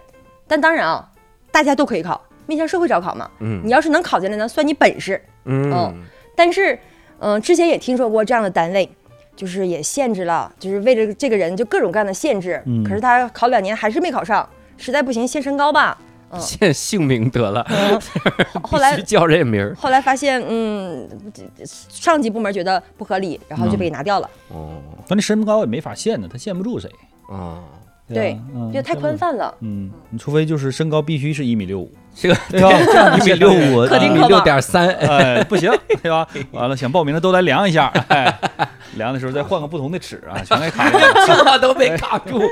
[0.46, 1.10] 但当然啊，
[1.50, 3.28] 大家都可以考，面向社会招考嘛。
[3.40, 5.20] 嗯你要是能考进来呢，算你本事。
[5.46, 5.92] 嗯哦
[6.36, 6.78] 但是，
[7.18, 8.88] 嗯、之前也听说过这样的单位，
[9.34, 12.62] 就是也限制了，就是为了这个人就各种各样的限制。
[12.64, 15.98] 嗯可是他考两年还是没考上，实在不行限身高吧。
[16.38, 18.00] 现姓名得了，嗯，
[18.54, 19.74] 后后来叫这名儿。
[19.74, 21.08] 后来发现，嗯，
[21.88, 24.30] 上级部门觉得不合理，然后就被拿掉了。
[24.48, 24.70] 哦
[25.08, 26.90] 但那身高也没法限呢，他限不住谁，
[27.28, 27.62] 啊，
[28.08, 29.16] 对吧，嗯觉得太宽。
[29.16, 29.54] 泛了。
[29.60, 32.70] 嗯，你除非就是身高必须是一米六五，这个 对吧？
[32.84, 35.70] 这样一米六五，一米六点三，哎，不行，
[36.02, 36.26] 对吧？
[36.50, 38.36] 完了，想报名的都来量一下，哎，
[38.96, 41.14] 量的时候再换个不同的尺啊，全给卡住了。
[41.26, 42.42] 这都被卡住。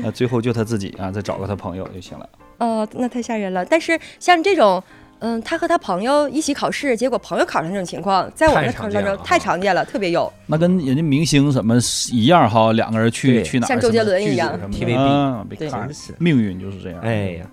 [0.00, 2.28] 那最后就他自己啊，再找个他朋友就行了。
[2.58, 3.64] 哦，那太吓人了。
[3.64, 4.82] 但是像这种，
[5.18, 10.32] 嗯，他和他朋友一起考试，结果朋友考上这种情况，在我们的考试当中太常见了特别有。
[10.46, 11.76] 那跟人家明星什么
[12.12, 15.70] 一样哈，两个人去对去哪儿，像周杰伦一样 TVB 对
[16.18, 17.00] 命运就是这样。
[17.00, 17.46] 哎呀，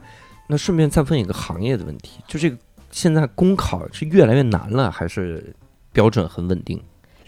[0.47, 2.57] 那顺便再问一个行业的问题，就这个
[2.91, 5.53] 现在公考是越来越难了，还是
[5.91, 6.79] 标准很稳定？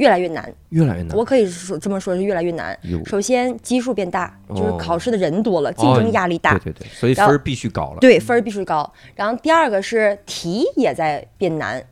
[0.01, 1.15] 越来越难，越来越难。
[1.15, 2.75] 我可以说这么说，是越来越难。
[3.05, 7.99] 首先基数变大，就是哦考试的人多了，竞争压力大，对对对，所以分儿必须高了。
[7.99, 8.91] 对分儿必须高。
[9.15, 11.83] 然后第二个是题也在变难，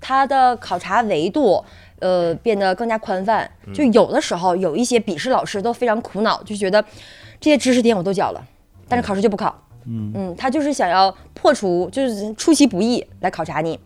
[0.00, 1.62] 它的考察维度。
[2.02, 6.84] 呃，变得更加宽泛，就有的时候有一些笔试老师都非常苦恼，就觉得
[7.38, 8.44] 这些知识点我都教了，
[8.88, 9.56] 但是考试就不考。
[9.86, 13.78] 嗯他就是想要破除，就是出其不意来考察你。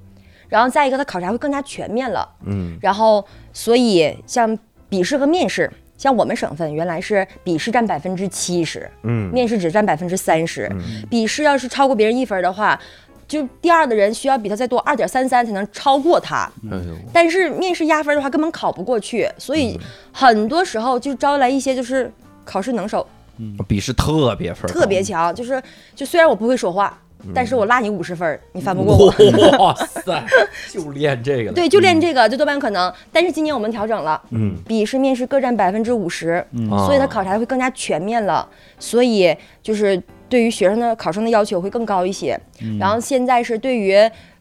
[0.49, 2.29] 然后再一个，他考察会更加全面了。
[2.45, 10.71] 嗯然后，所以像笔试和面试，像我们省份原来是笔试占百分之七十，嗯面试只占百分之三十。
[11.11, 12.79] 笔试要是超过别人一分的话，
[13.27, 16.49] 就第二的人需要比他再多二点三三才能超过他。
[16.71, 16.79] 哎，
[17.13, 19.79] 但是面试压分的话，根本考不过去，所以
[20.13, 22.13] 很多时候就招来一些就是
[22.45, 23.05] 考试能手
[23.39, 25.61] 嗯笔试特别分，特别强，就是
[25.95, 26.97] 就虽然我不会说话，
[27.35, 29.15] 但是我拉你五十分，你翻不过我。
[29.59, 30.25] 哇塞，
[30.71, 31.53] 就练这个了。
[31.53, 32.93] 对，就练这个就多半可能。
[33.13, 38.49] 但是今年我们调整了，嗯，笔试、面试各占百分之五十，啊所以它考察会更加全面了。
[38.79, 42.39] 所以就是对于学生的考生的要求会更高一些。
[42.79, 43.95] 然后现在是对于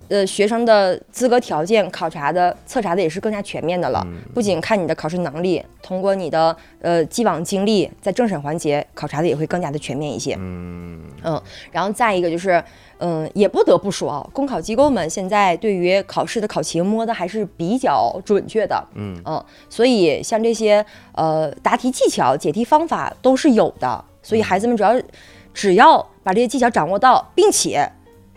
[0.10, 10.36] 呃学生的资格条件考察的测查的也是更加全面的了，不仅看你的考试能力，通过你的呃既往经历，在政审环节考察的也会更加的全面一些。
[10.40, 11.02] 嗯。
[11.24, 11.42] 嗯，
[11.72, 12.64] 然后再一个就是，
[13.00, 19.44] 嗯，也不得不说啊，公考机构们现在对于考试的考情摸的还是比较准确的，嗯。
[19.68, 24.94] 所以像这些呃答题技巧、解题方法都是有的，所以孩子们主要
[25.52, 27.92] 只要把这些技巧掌握到，并且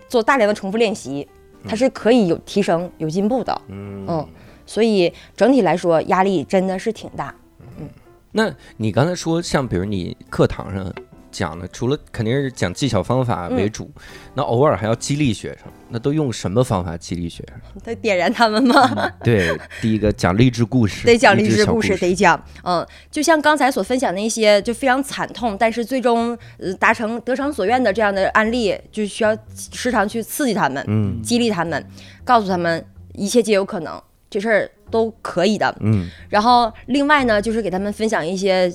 [0.07, 1.27] 做大量的重复练习，
[1.67, 4.05] 它是可以有提升、有进步的，嗯。
[4.07, 4.27] 嗯，
[4.65, 7.33] 所以整体来说压力真的是挺大。
[7.79, 7.87] 嗯。
[8.31, 10.93] 那你刚才说，像比如你课堂上
[11.39, 11.65] 讲呢？
[11.71, 13.89] 除了肯定是讲技巧方法为主，
[14.33, 17.57] 那偶尔还要激励学生，那都用什么方法激励学生？
[17.81, 19.09] 得点燃他们吗？
[19.23, 22.43] 对，第一个讲励志故事，得讲励志小故故事，得讲。
[22.63, 29.33] 嗯，就像刚才所分享的一些就非常惨痛，但是最终呃达成得偿所愿的这样的案例，就需要
[29.71, 31.81] 时常去刺激他们，嗯激励他们，
[32.25, 35.73] 告诉他们一切皆有可能，这事儿都可以的。
[35.79, 38.71] 嗯然后另外呢，就是给他们分享一些，呃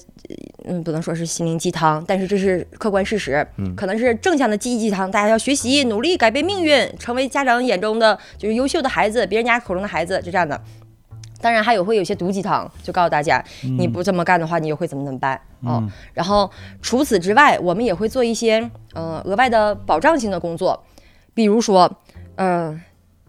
[0.65, 10.61] 嗯，不能说是心灵鸡汤，但是这是客观事实，嗯可能是正向的积极鸡汤，大家要学习，努力改变命运，成为家长眼中的就是优秀的孩子，别人家口中的孩子，就这样的。
[11.41, 13.45] 当然还有会有些毒鸡汤，就告诉大家，
[13.79, 15.87] 你不这么干的话，你就会怎么怎么办哦。
[16.15, 16.51] 然后
[16.81, 20.83] 除此之外，我们也会做一些呃额外的保障性的工作，
[21.35, 21.99] 比如说，
[22.37, 22.81] 呃，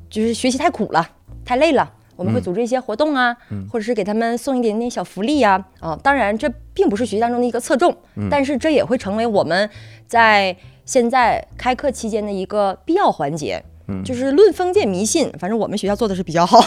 [0.09, 1.09] 就是学习太苦了，
[1.43, 1.91] 太累了。
[2.15, 3.35] 我们会组织一些活动啊，
[3.71, 7.95] 或者是给他们送一点点小福利呀、啊，当然这并不是学习当中的一个侧重，
[8.29, 9.69] 但是这也会成为我们
[10.07, 10.55] 在
[10.85, 13.63] 现在开课期间的一个必要环节。
[14.03, 16.59] 就是论封建迷信，反正我们学校做的是比较好。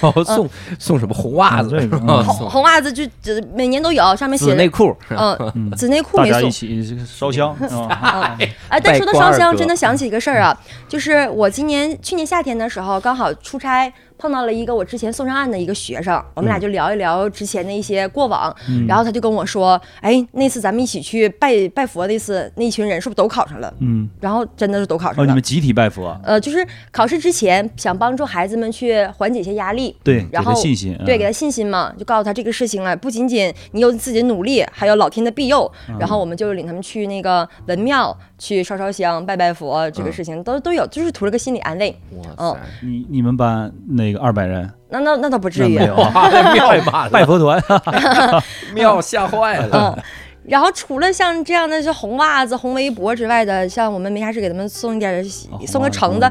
[0.00, 1.78] 哦，送送什么红袜子？
[2.00, 6.50] 红红袜子就就每年都有，上面写的，内裤，嗯，紫内裤大家一没送。
[6.50, 7.54] 起烧香
[8.68, 18.54] 哎，但说到烧香，真的想起一个事儿啊，就是我今年去年夏天的时候，刚好出差碰到了一个我之前送上岸的一个学生，我们俩就聊一聊之前的一些过往，
[18.88, 23.72] 然后他就跟我说，哎，那次咱们一起去拜拜佛的一次，那一群人是不是都考上了？
[23.80, 25.22] 嗯，然后真的是都考哦，上了。
[25.24, 25.44] 哦你们。
[25.44, 35.70] 集体拜佛，呃，就是考试之前想帮助孩子们去缓解一些压力，对，给然后他信心，对，嗯给他信心嘛，就告诉他这个事情啊，不仅仅你有自己的努力，还有老天的庇佑。
[35.88, 41.96] 嗯然后我们就领他们去那个文庙去烧烧香、拜拜佛，这个嗯事情都都有，就是图了个心理安慰。
[42.36, 45.94] 哇你你们班那个二百人，那那那倒不至于庙
[47.10, 47.62] 拜佛团
[48.74, 49.96] 庙吓坏了。
[49.96, 50.02] 嗯，
[50.44, 55.24] 然后除了像这样的是红袜子、红围脖之外的，像我们没啥事给他们送一点，
[55.66, 56.30] 送个橙子，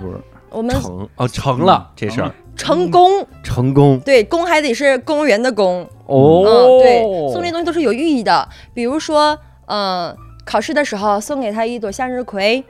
[0.54, 3.28] 我们成哦，成了这事儿，成功。
[3.44, 4.00] 成功。
[4.00, 5.88] 对，公还得是公务员的公。
[6.06, 6.44] 哦。
[6.46, 7.02] 嗯，对，
[7.34, 8.48] 送这些东西都是有寓意的。
[8.74, 12.64] 比如说，呃，考试的时候送给他一朵向日葵，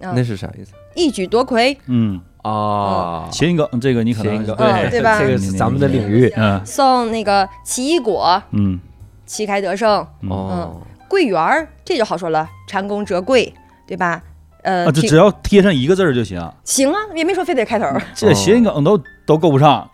[0.00, 0.72] 那是啥意思？
[0.94, 3.28] 一举夺魁，嗯，啊？
[3.32, 5.18] 谐音梗这个你可能谐音梗嗯对吧？
[5.18, 6.32] 这个是咱们的领域。
[6.36, 6.64] 嗯。
[6.64, 8.78] 送那个奇异果，嗯。
[9.26, 10.80] 旗开得胜，哦。
[11.08, 13.52] 桂圆儿，这就好说了，蟾宫折桂，
[13.86, 14.22] 对吧？
[14.64, 18.02] 呃，啊，这只要贴上一个字儿就行，行啊，也没说非得开头儿。
[18.14, 19.88] 这谐音梗都都够不上，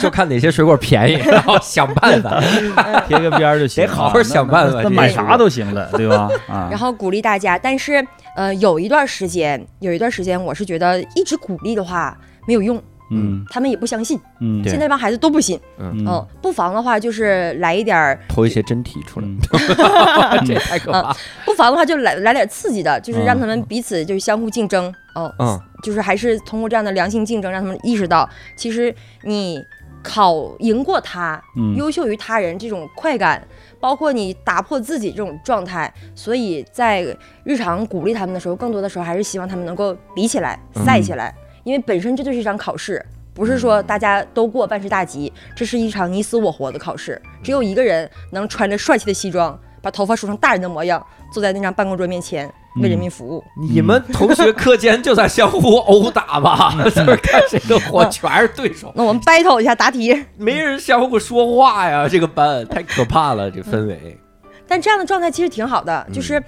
[0.00, 2.40] 就看哪些水果便宜， 然后想办法。
[3.08, 6.28] 贴个边儿就行，得好好想办法买啥都行了，对吧？
[6.48, 12.80] 啊， 然后鼓励大家，但是呃，有一段时间，有一段时间，我是觉得一直鼓励的话没有用，
[13.10, 13.44] 嗯。
[13.50, 14.18] 他们也不相信。
[14.40, 16.04] 嗯，现在这帮孩子都不信，嗯。
[16.06, 19.38] 嗯，不妨的话就是来一点儿，投一些真题出来，嗯。
[20.46, 21.14] 这太可怕。
[21.44, 23.24] 不妨的话就来来点刺激的，就是嗯。
[23.24, 29.60] 让他们彼此就是相互竞争，哦，嗯，就是还是通过这样的良性竞争，让他们意识到，其实你
[30.02, 31.74] 考赢过他，嗯。
[31.76, 33.46] 优秀于他人这种快感，
[33.80, 37.04] 包括你打破自己这种状态，所以在
[37.44, 40.84] 日常鼓励他们的时候，更多的时候还是希望他们能够比起来、嗯。
[40.84, 41.34] 赛起来，
[41.68, 43.04] 因为本身这就是一场考试。
[43.34, 47.20] 不是说大家都过万事大吉，这是一场你死我活的考试。
[47.40, 52.50] 只有一个人能穿着帅气的西装，把头发梳成大人的模样，坐在那张办公桌面前
[52.82, 53.44] 为人民服务。
[53.60, 60.24] 你们同学课间就在相互殴打吧， 就是看谁的火全是对手，那我们 battle 一下答题。
[60.36, 62.08] 没人相互说话呀。
[62.08, 64.18] 这个班太可怕了，这氛围。
[64.66, 66.42] 但这样的状态其实挺好的，就是，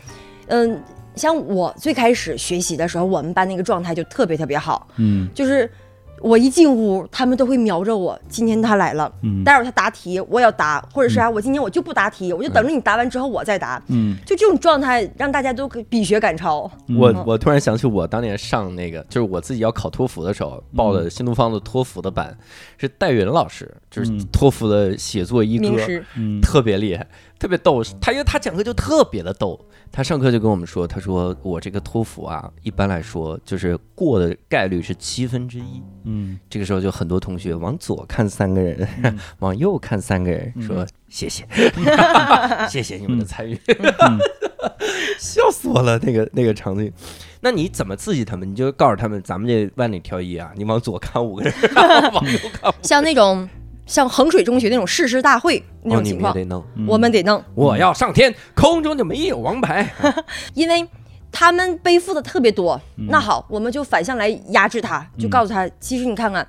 [0.48, 0.82] 嗯，
[1.20, 5.28] 像我最开始学习的时候，我们班那个状态就特别特别好，嗯。
[5.34, 5.70] 就是
[6.22, 9.44] 我一进屋，他们都会瞄着我，今天他来了，嗯。
[9.44, 14.16] 待会儿他答题，我也要答，或者是啊，我今天我就不答题，我就等着你答完之后我再答，嗯。
[14.24, 16.70] 就这种状态让大家都比学赶超。
[16.98, 17.24] 我嗯。
[17.26, 22.34] 我突然想起我当年上那个，就是我自己要考托福的时候报的新东方的托福的班，
[22.78, 24.26] 是戴云老师，就是嗯。
[24.32, 26.40] 托福的写作一哥，名师，嗯。
[26.40, 27.06] 特别厉害，
[27.40, 27.82] 特别逗。
[28.00, 29.58] 他因为他讲课就特别的逗，
[29.90, 35.82] 他上课就跟我们说，他说我这个托福啊，一般来说就是过的概率是七分之一。
[36.04, 38.86] 嗯这个时候就很多同学往左看三个人，
[39.40, 41.44] 往右看三个人，说谢谢，
[42.68, 43.58] 谢谢你们的参与，
[45.18, 45.98] 笑死我了。
[46.00, 46.92] 那个那个场景，
[47.40, 48.50] 那你怎么刺激他们？
[48.50, 51.52] 你就告诉他们，咱们这万里挑一啊，你往左看五个人，
[52.12, 53.48] 往右看五个像那种
[53.90, 56.64] 像衡水中学那种誓师大会那种情况，们得弄。
[56.86, 59.84] 我们得弄，我要上天，空中就没有王牌。
[60.54, 60.86] 因为
[61.32, 62.80] 他们背负的特别多。
[63.08, 66.46] 那好，我们就反向来压制他，就告诉他，其实你看看，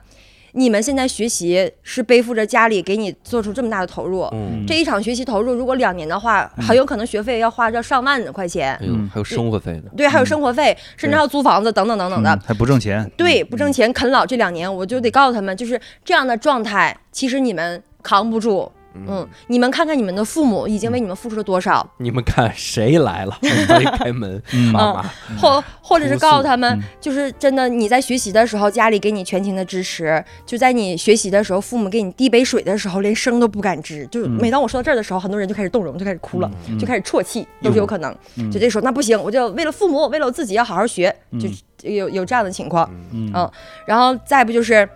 [0.54, 9.84] 你们现在学习是背负着家里给你做出这么大的投入，嗯，这一场学习投入如果两年的话，很有可能学费要花着上万的块钱，嗯，还有生活费呢。
[9.96, 12.30] 对，还有生活费，甚至还有租房子等等等等的。
[12.32, 12.40] 嗯。
[12.46, 18.72] 还不挣钱，对，不挣钱啃老这两年，我就得告诉他们，就是这样的状态，其实你们扛不住。
[18.94, 23.38] 嗯，你们看看你们的父母已经为你们付出了多少，你们看谁来了？
[23.42, 25.04] 没开门，嗯妈妈。
[25.40, 34.08] 或或者是告诉他们嗯，就是真的你在学习的时候，家里给你全情的支持；就在你学习的时候，父母给你递杯水的时候，连声都不敢吱。
[34.10, 38.14] 就是每当我说到这儿的时候，很多人就开始动容，就开始哭了，就开始啜泣，都是有可能。
[38.52, 41.48] 就这时候那不行，我就为了父母，为了我自己要好好学，就
[41.90, 42.90] 有有这样的情况。
[43.12, 43.50] 嗯嗯，
[43.86, 44.88] 然后再不就是。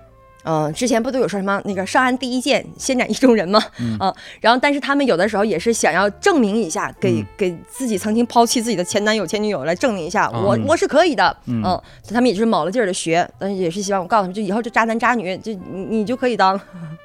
[0.46, 3.60] 嗯，之前不都有说什么那个上岸第一剑，先斩意中人吗？
[3.80, 11.36] 嗯，然后但是他们有的时候也是想要证明一下，给、给自己曾经抛弃自己的前男友、前女友来证明一下，我我是可以的。
[11.48, 11.62] 嗯，
[12.10, 16.56] 他们也是卯了劲儿的学，但是也是希望我告诉他们，就以后这渣男渣女，就你你就可以当。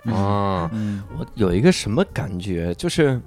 [0.05, 3.21] 啊， 嗯我有一个什么感觉，就是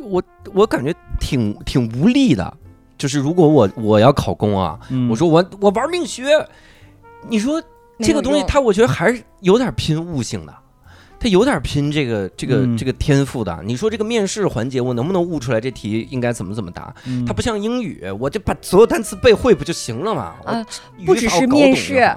[0.00, 0.22] 我
[0.54, 2.52] 我感觉挺挺无力的。
[2.98, 6.24] 就是如果我我要考公啊，嗯我说我我玩命学，
[7.28, 7.60] 你说
[8.02, 10.54] 这个东西它我觉得还是有点拼悟性的。
[11.20, 12.76] 它有点拼这个这个嗯。
[12.76, 16.92] 这个天赋的，你说这个面试环节我能不能悟出来这题应该怎么怎么答？
[17.06, 17.24] 嗯。
[17.24, 20.34] 它不像英语，我就把所有单词背会不就行了吗？
[20.44, 20.66] 啊
[20.98, 22.10] 我不只是面试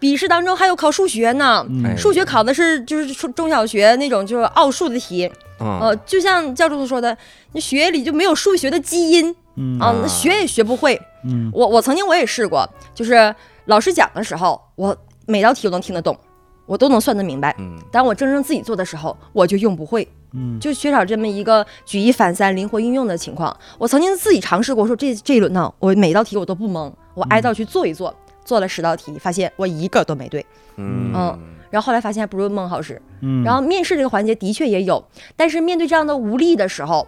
[0.00, 1.64] 笔试当中还有考数学呢，
[1.96, 5.30] 数学考的是就是中中小学那种就是奥数的题，
[5.60, 5.78] 嗯。
[5.80, 7.16] 呃，就像教主说的，
[7.52, 9.32] 你学里就没有数学的基因。
[9.54, 9.78] 嗯。
[9.78, 11.00] 啊，那学也学不会。
[11.24, 11.48] 嗯。
[11.52, 13.32] 我我曾经我也试过，就是
[13.68, 14.96] 老师讲的时候，我
[15.26, 16.18] 每道题我能听得懂，
[16.64, 17.54] 我都能算得明白。
[17.58, 23.54] 嗯当我真正自己做的时候，我就用不会，嗯就缺少这么一个举一反三、灵活运用的情况。
[23.76, 30.44] 我曾经自己尝试过，说这这一轮呢，我每道题我都不蒙，我挨道去做一做，做了十道题，发现我一个都没对。
[30.76, 31.38] 嗯嗯
[31.70, 33.00] 然后后来发现还不如蒙好使。
[33.20, 35.04] 嗯然后面试这个环节的确也有，
[35.36, 37.06] 但是面对这样的无力的时候，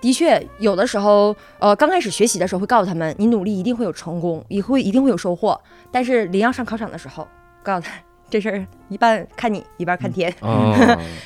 [0.00, 5.60] 的确有的时候，呃，刚开始学习的时候会告诉他们，你努力一定会有成功，也会一定会有收获。
[5.90, 7.26] 但是临要上考场的时候，
[7.62, 7.92] 告诉他
[8.30, 10.72] 这事儿一半 看你，一半看天，哦，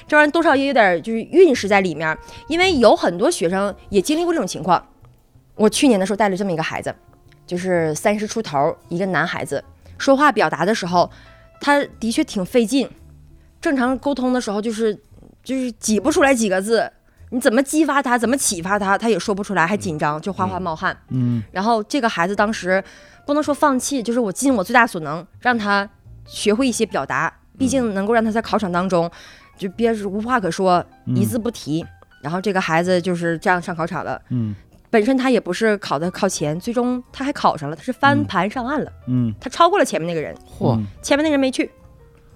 [0.07, 2.17] 这玩意儿多少也有点就是运势在里面。
[2.49, 4.87] 因为有很多学生也经历过这种情况。
[5.55, 6.95] 我去年的时候带了这么一个孩子，
[7.47, 9.63] 就是三十出头一个男孩子，
[9.99, 11.11] 说话表达的时候，
[11.61, 12.89] 他的确挺费劲。
[13.61, 14.99] 正常沟通的时候，就是
[15.45, 16.91] 就是挤不出来几个字，
[17.33, 20.95] 你怎么激发他，怎么启发他，他也说不出来，还紧张，就哗哗冒汗。
[21.09, 22.83] 嗯然后这个孩子当时
[23.27, 25.89] 不能说放弃，就是我尽我最大所能让他
[26.27, 29.11] 学会一些表达，毕竟能够让他在考场当中
[29.57, 31.85] 就憋着无话可说，一字不提。
[32.21, 34.21] 然后这个孩子就是这样上考场了。
[34.29, 34.55] 嗯
[34.91, 41.71] 本身他也不是考的靠前，最终他还考上了，他是翻盘上岸了，嗯他超过了前面那个人，嚯前面那人没去，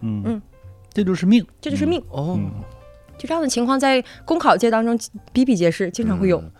[0.01, 0.42] 嗯嗯，
[0.90, 2.03] 这就是命，这就是命。
[2.09, 2.40] 哦，
[3.18, 4.98] 就这样的情况在公考界当中
[5.32, 6.38] 比比皆是，经常会有。
[6.38, 6.50] 嗯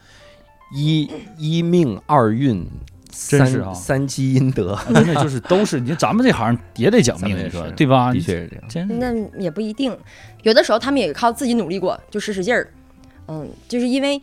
[0.75, 2.67] 一一命二运，
[3.13, 8.13] 真是啊三三积阴德，啊真的就是都是你咱们这行也得讲命，咱们也是你说对吧？
[8.13, 8.89] 的确是这样。
[8.89, 9.97] 真那也不一定，
[10.43, 12.69] 有的时候他们也靠自己努力过，就使使劲儿。
[13.29, 14.21] 嗯，就是因为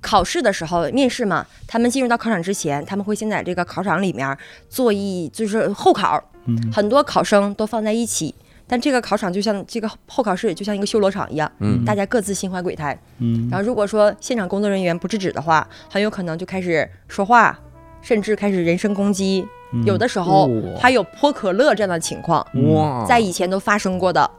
[0.00, 4.36] 考试的时候面试嘛，他们进入到考场之前，他们会先在这个考场里面
[4.68, 8.34] 做一就是候考，嗯很多考生都放在一起。
[8.66, 12.98] 但这个考场就像这个候考室，就像一个修罗场一样，嗯大家各自心怀鬼胎。
[13.18, 17.58] 嗯然后如果说现场工作人员不制止的话，很有可能就开始说话，
[18.00, 19.46] 甚至开始人身攻击。
[19.72, 24.30] 嗯有的时候哦还有泼可乐这样的情况，哇，在以前都发生过的。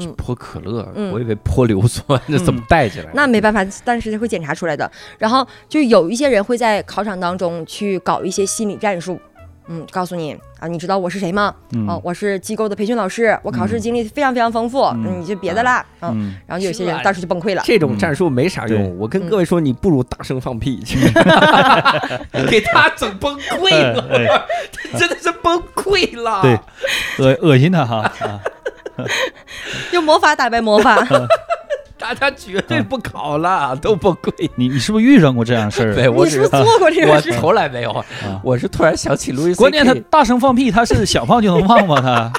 [0.00, 3.10] 嗯泼可乐，嗯我以为泼硫酸，那怎么带起来？
[3.14, 4.88] 那没办法，但是会检查出来的。
[5.18, 9.20] 然后就有一些人会在考场当中去搞一些心理战术，
[9.68, 11.54] 嗯，告诉你啊，你知道我是谁吗？
[11.72, 11.86] 嗯。
[11.86, 15.20] 哦，我是机构的培训老师，我考试经历非常非常丰富，嗯。
[15.20, 16.10] 你就别的啦，嗯。
[16.14, 16.34] 嗯。
[16.46, 17.62] 然后有些人当时就崩溃了。
[17.64, 20.82] 这种战术没啥用，我跟嗯各位说，你不如大声放屁，
[22.50, 24.26] 给他整崩溃了，哎
[24.92, 26.42] 他真的是崩溃了。
[26.42, 26.58] 对，
[27.24, 28.40] 恶恶心他哈啊，
[29.92, 30.96] 用魔法打败魔法，
[31.98, 34.32] 大家绝对不考了，都不贵。
[34.54, 35.94] 你你是不是遇上过这样事儿？
[35.94, 37.32] 对我你是只不是做过这我个事？
[37.32, 38.04] 从来没有，
[38.42, 42.00] 我是突然想起路易斯关键他大声放屁，他是想放就能放吗？
[42.00, 42.32] 他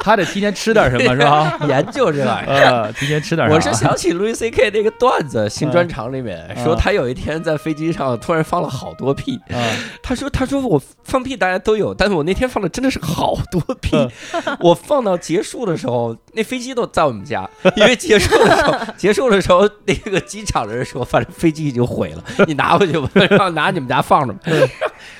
[0.00, 1.58] 他得提前吃点什么 是吧？
[1.68, 2.82] 研究这玩意儿。
[2.82, 3.54] 呃，提前吃点啥？
[3.54, 9.56] 我是想起 Louis C K 那个段子，新专场里面嗯说他有一天在飞机上突然放了好多屁，啊，
[10.02, 13.96] 他说：“他说我放屁大家都有，但是我那天放的真的是好多屁。
[13.96, 14.10] 嗯
[14.60, 24.40] 我放到结束的时候，那飞机都在我们家， 因为结束的时候，结束的时候那个机场的人说，反正飞机已经毁了，你拿回去吧，然后拿你们家放着吧。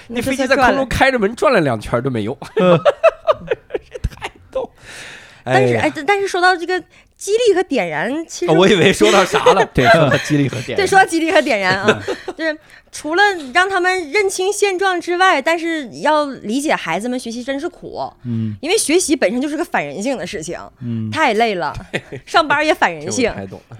[0.08, 2.36] 那飞机在空中开着门转了两圈都没用。
[5.44, 5.80] 但是呀。
[5.82, 6.80] 哎，但是说到这个
[7.16, 10.76] 激励和点燃，其实哦我以为说到啥了， 对，说到激励和点燃。
[10.76, 12.02] 对，说到激励和点燃啊，
[12.36, 12.58] 就是
[12.94, 13.22] 除了
[13.52, 21.74] 让他们认清现状之外，但是要理解孩子们学习真是苦，嗯因为学习本身就是个反人性的事情，嗯太累了，
[22.24, 23.34] 上班也反人性。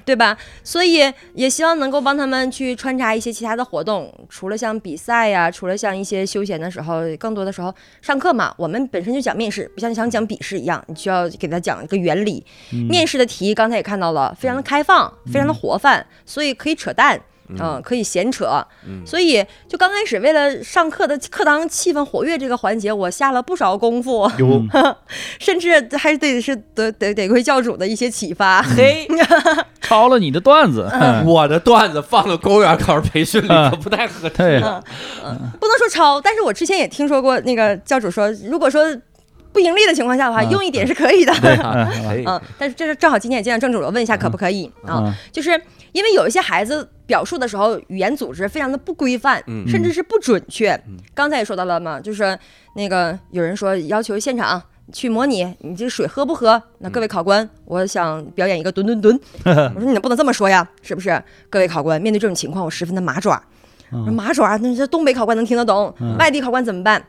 [0.04, 0.36] 对吧？
[0.64, 1.00] 所以
[1.34, 7.72] 也希望能够帮他们去穿插一些其他的活动，除了像比赛呀、除了像一些休闲的时候，更多的时候
[8.02, 12.44] 上课嘛，我们本身就讲面试，不像想讲笔试一样，你需要给他讲一个原理。
[12.90, 17.20] 面试的题刚才也看到了，非常的开放，非常的活泛，所以可以扯淡。
[17.48, 18.64] 嗯，可以闲扯，
[19.04, 24.62] 所以就刚开始为了上课的课堂气氛活跃这个环节，我下了不少功夫，有
[25.38, 28.62] 甚至还得是得得得亏教主的一些启发。
[28.62, 29.06] 嘿，
[29.82, 31.24] 抄了你的段子，嗯。
[31.26, 34.34] 我的段子放到公务员考试培训里可不太合适。
[34.34, 38.84] 对，不能说抄，但是我之前也听说过那个教主说，如果说
[39.52, 40.50] 不盈利的情况下的话，嗯。
[40.50, 41.32] 用一点是可以的。
[41.32, 42.24] 啊可以。
[42.26, 44.70] 嗯，但是这是正好今天也见到正主了，问一下可不可以。
[44.86, 45.02] 啊？
[45.06, 45.60] 嗯就是
[45.94, 50.78] 因为有一些孩子表述的时候，语言组织非常的不规范，嗯甚至是不准确。
[51.14, 52.38] 刚才也说到了嘛，就是
[52.76, 54.62] 那个有人说要求现场。
[54.92, 56.62] 去模拟你这水喝不喝？
[56.80, 59.18] 那各位考官，我想表演一个蹲蹲蹲。
[59.74, 61.24] 我说你不能这么说呀，是不是？
[61.48, 63.42] 各位考官，面对这种情况，我十分的麻爪。
[63.90, 67.02] 我说麻爪，那这东北考官能听得懂，外地考官怎么办？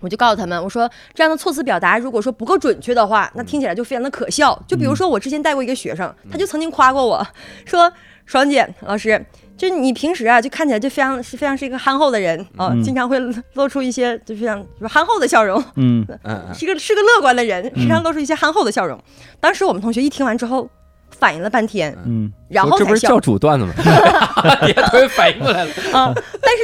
[0.00, 4.58] 我就告诉他们，我说这样的措辞表达，如果说不够准确的话，那听起来就非常的可笑。
[4.66, 7.24] 就比如说我之前带过一个学生，他就曾经夸过我
[7.66, 7.92] 说
[8.26, 9.24] ：“爽姐老师，
[9.56, 13.18] 就你平时啊，就看起来就非常是非常是一个憨厚的人啊，嗯经常会
[13.54, 16.18] 露出一些就非常就是憨厚的笑容， 嗯嗯
[16.48, 18.98] 嗯，是个是个乐观的人，时常露出一些憨厚的笑容。
[19.40, 20.68] 当时我们同学一听完之后，
[21.10, 23.72] 反应了半天，嗯然后才笑说这不是教主段子吗？
[24.66, 25.70] 也突然反应过来了。
[25.92, 26.14] 啊。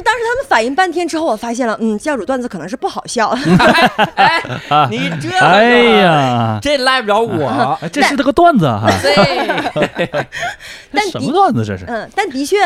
[0.09, 3.29] 当时他们反应半天之后，我发现了，嗯，教主段子可能是不好笑。
[4.17, 4.43] 哎，
[4.91, 5.71] 你这个哎，
[6.01, 7.77] 呀， 这赖不着我。
[7.83, 10.27] 哎这是这个段子哈， 对，
[10.91, 12.57] 但什么的段子这是嗯，但的确，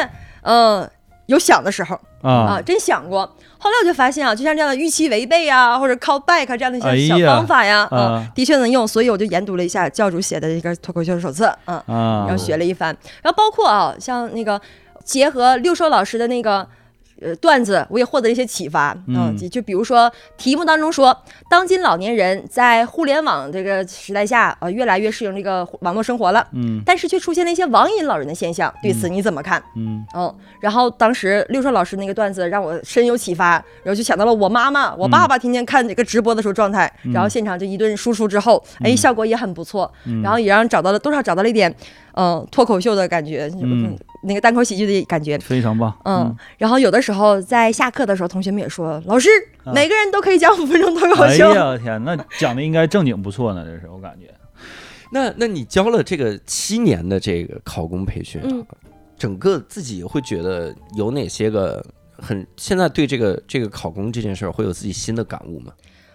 [0.43, 0.89] 嗯，
[1.27, 2.63] 有想的时候啊，啊？
[2.65, 3.27] 真想过。
[3.59, 8.87] 后来我就发现啊，就像这样的预期违背啊，或者 call back 这样的一哎些小呀方法呀，嗯啊，的确能用。
[8.87, 14.61] 所以我就研读了一下教主写的一个脱口秀手册，嗯，啊，然后学了一番，然后包括啊，像那个
[15.03, 16.65] 结合六兽老师的那个。
[17.23, 21.17] 呃，段子我也获得一些启发，嗯就就比如说题目当中说，
[21.49, 26.83] 当今老年人在互联网这个时代下，呃，越来越适应这个网络生活了，嗯。
[26.85, 29.63] 但是却出现了一些网瘾老人的现象，对此你怎么看？
[29.77, 30.05] 嗯。
[30.15, 39.91] 哦，然后当时六少老师那个段子让我深有启发，然后就想到了我妈妈、我爸爸天天看这个直播的时候状态，然后现场就一顿输出之后，哎，效果也很不错，
[40.23, 41.73] 然后也让找到了多少找到了一点，
[42.15, 45.39] 嗯、脱口秀的感觉，嗯那个单口喜剧的感觉。
[45.39, 49.29] 非常棒，嗯，然后有的时候在下课的时候，同学们也说，老师，
[49.65, 51.55] 啊每个人都可以讲五分钟脱口秀哎秀。
[51.55, 54.33] 呀天，那讲的应该正经不错呢，这是我感觉。
[55.11, 58.67] 那那你教了这个七年的这个考公培训啊，嗯
[59.19, 61.85] 整个自己会觉得有哪些个
[62.17, 65.73] 很现在对这个这个考公这件事儿会有自己新的感悟吗？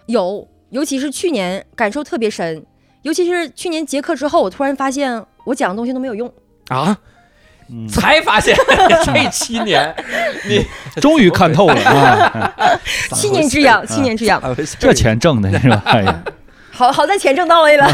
[0.07, 2.65] 有，尤其是去年感受特别深，
[3.03, 6.29] 尤其是去年结课之后，我突然发现我讲的东西都没有用。
[6.67, 6.99] 啊，
[7.69, 8.55] 嗯，才发现
[9.03, 9.93] 这七年
[10.47, 10.65] 你
[11.01, 12.79] 终于看透了 啊！
[13.13, 14.41] 七年之痒，七年之痒。
[14.79, 15.81] 这钱挣的是吧？
[15.85, 16.23] 哎呀，
[16.71, 17.87] 好好在钱挣到位了，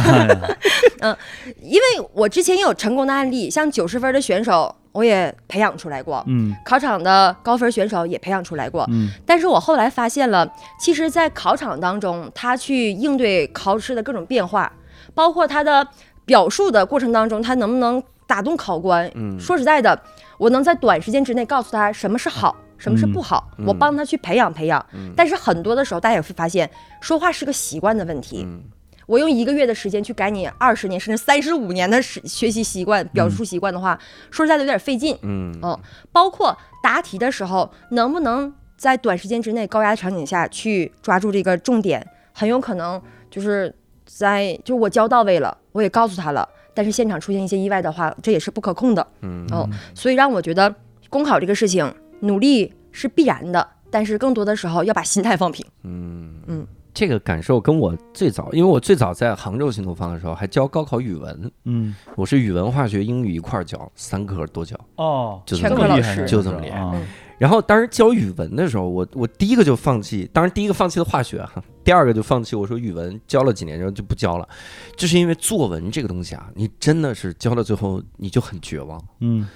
[1.01, 1.15] 嗯
[1.61, 6.53] 因为我之前也有成功的案例，像九十分的选手，我也培养出来过，嗯。
[6.65, 8.85] 考场的高分选手也培养出来过。
[8.91, 9.09] 嗯。
[9.25, 10.47] 但是我后来发现了，
[10.79, 14.71] 其实，在考场当中，他去应对考试的各种变化，
[15.15, 15.87] 包括他的
[16.25, 19.09] 表述的过程当中，他能不能打动考官？
[19.15, 19.99] 嗯说实在的，
[20.37, 24.83] 我能在短时间之内告诉他什么是好，什么是不好，嗯我帮他去培养培养。
[24.93, 26.69] 嗯但是很多的时候，大家也会发现，
[27.01, 28.43] 说话是个习惯的问题。
[28.45, 28.63] 嗯
[29.05, 33.99] 我用一个月的时间去改你二十年甚至三十五年的时学习习惯、表述习惯的话，
[34.31, 35.13] 说实在的有点费劲。
[35.23, 35.77] 嗯嗯，
[36.13, 43.75] 包括答题的时候，能不能在短时间之内高压场景下去抓住这个重点，很有可能就是
[44.05, 49.05] 在就我教到位了，我也告诉他了，但是现场出现一些意外的话，这也是不可控的。
[49.21, 49.45] 嗯。
[49.51, 50.73] 哦，所以让我觉得
[51.09, 55.65] 公考这个事情，努力是必然的，但是更多的时候要把心态放平。
[55.83, 56.41] 嗯。
[56.47, 61.95] 嗯，这个感受跟我最早，因为我最早在杭州新东方的时候还教高考语文，嗯。
[62.15, 66.31] 我是语文、化学、英语一块儿教，三科都教，哦，就全这么厉害科老师。
[66.31, 66.79] 就这么厉害。
[66.79, 66.95] 啊
[67.37, 72.55] 然后当时教语文的时候，我我第一个就放弃，当然第一个放弃的化学哈，第二个就放弃。
[72.55, 74.47] 我说语文教了几年之后就不教了，
[74.95, 79.03] 就是因为作文这个东西啊，你真的是教到最后你就很绝望。
[79.19, 79.47] 嗯。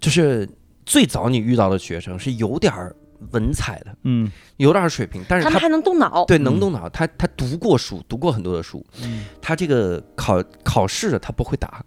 [0.00, 0.48] 就是
[0.86, 2.94] 最早你遇到的学生是有点儿
[3.32, 4.30] 文采的，嗯。
[4.56, 9.24] 有点水平，但是他他们还能动脑，对能动脑，他他读过书，读过很多的书，嗯。
[9.40, 11.84] 他这个考考试他不会答，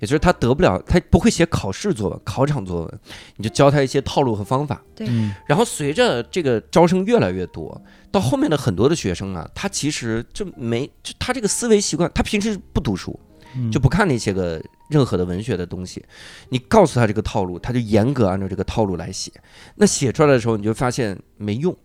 [0.00, 3.00] 也就是他得不了，他不会写考试作文、考场作文，
[3.36, 4.82] 你就教他一些套路和方法。
[4.94, 5.06] 对
[5.46, 13.18] 然后随着这个招生越来越多，到后面的很多的学生啊，他其实就没就他这个思维习惯，他平时不读书，
[13.54, 16.04] 嗯就不看那些个任何的文学的东西。
[16.48, 19.30] 你告诉他这个套路，他就严格按照这个套路来写。
[19.76, 21.76] 那写出来的时候，你就发现没用。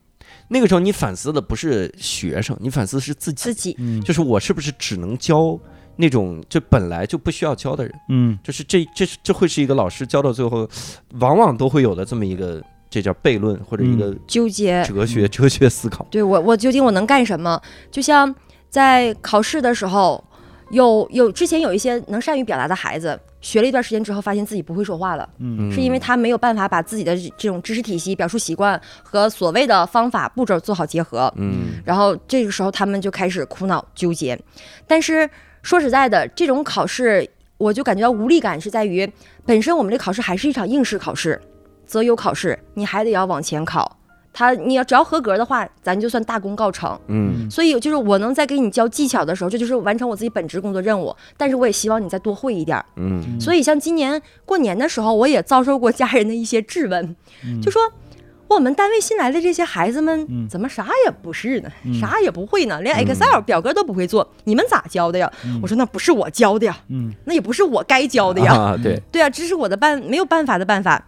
[0.48, 5.60] 那个时候你反思的不是学生，你反思是自己自，己嗯就是我是不是只能教
[5.98, 7.94] 那种就本来就不需要教的人。
[8.10, 10.68] 嗯就是这这这会是一个老师教到最后，
[11.20, 14.84] 往往都会有的这么一个，这叫悖论或者一个纠结。
[14.84, 16.06] 哲学、哲学思考。
[16.10, 17.62] 对我，我究竟我能干什么？
[17.92, 18.34] 就像
[18.70, 20.24] 在考试的时候，
[20.72, 31.32] 有有之前有一些能善于表达的孩子，学了一段时间之后，发现自己不会说话了，嗯是因为他没有办法把自己的这这种知识体系、表述习惯和所谓的方法步骤做好结合。
[31.38, 34.38] 嗯然后这个时候他们就开始苦恼纠结。
[34.88, 35.30] 但是
[35.66, 37.28] 说实在的，这种考试
[37.58, 39.12] 我就感觉到无力感是在于，
[39.48, 41.42] 本身我们这考试还是一场应试考试，
[41.88, 43.98] 择优考试，你还得要往前考。
[44.32, 47.00] 他你要只要合格的话，咱就算大功告成。
[47.08, 51.16] 嗯所以就是我能在给你教技巧的时候，这就是完成我自己本职工作任务。
[51.36, 52.86] 但是我也希望你再多会一点儿。
[52.98, 57.82] 嗯所以像今年过年的时候，我也遭受过家人的一些质问，嗯就说
[58.48, 60.48] 我们单位新来的这些孩子们嗯。
[60.48, 62.00] 怎么啥也不是呢，嗯。
[62.00, 63.06] 啥也不会呢，连嗯。
[63.06, 65.32] Excel 表格都不会做，你们咋教的呀？
[65.62, 67.14] 我说那不是我教的呀，嗯。
[67.26, 71.08] 那也不是我该教的呀，啊，对，对啊，这是我的办没有办法的办法。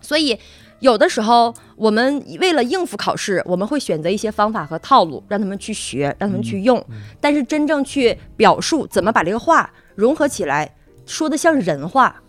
[0.00, 0.38] 所以
[0.78, 6.82] 有的时候我们为了应付考试，我们会选择一些方法和套路，让他们去学，让他们去用。
[7.20, 10.74] 但是真正去表述怎么把这个话融合起来，
[11.04, 12.22] 说的像人话，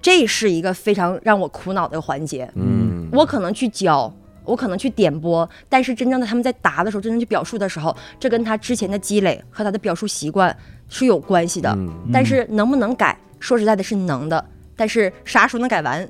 [0.00, 2.48] 这是一个非常让我苦恼的环节。
[2.54, 2.79] 嗯，
[3.12, 4.10] 我可能去教。
[4.42, 10.56] 我可能去点播，但是真正的他们在答的时候，真正去表述的时候，这跟他之前的积累和他的表述习惯
[10.88, 11.70] 是有关系的。
[11.76, 16.08] 嗯但是能不能改，说实在的是能的，但是啥时候能改完？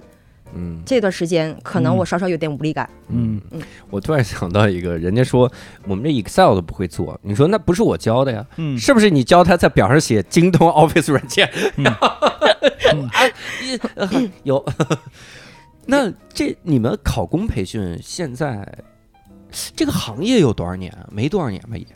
[0.54, 2.88] 嗯这段时间可能我稍稍有点无力感。
[3.08, 3.60] 嗯嗯
[3.90, 5.50] 我突然想到一个，人家说
[5.86, 8.46] 我们这 Excel 都不会做，你说那不是我教的呀？
[8.56, 11.50] 嗯是不是你教他在表上写京东 Office 软件？
[14.44, 14.64] 有。
[15.86, 18.66] 那这你们考公培训现在
[19.74, 21.06] 这个行业有多少年啊？
[21.10, 21.86] 没多少年吧也，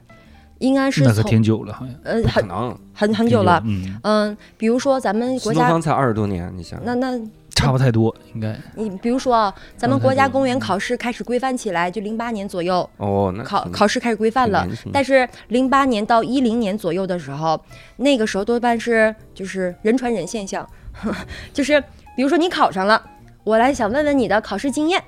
[0.59, 2.79] 应该是那可挺久了，好像呃很不可能。
[2.93, 3.63] 很很久了。
[3.67, 7.21] 嗯，嗯，比如说咱们国家新东方才二十多年，你想，那那
[7.55, 17.61] 差不太多，应该你比如说啊，咱们国家公务员考试开始规范起来，就零八年左右哦，那考考试开始规范了。，但是零八年到一零年左右的时候，
[17.97, 20.69] 那个时候多半是就是人传人现象，
[21.55, 21.81] 就是
[22.17, 23.01] 比如说你考上了，
[23.45, 25.03] 我来想问问你的考试经验、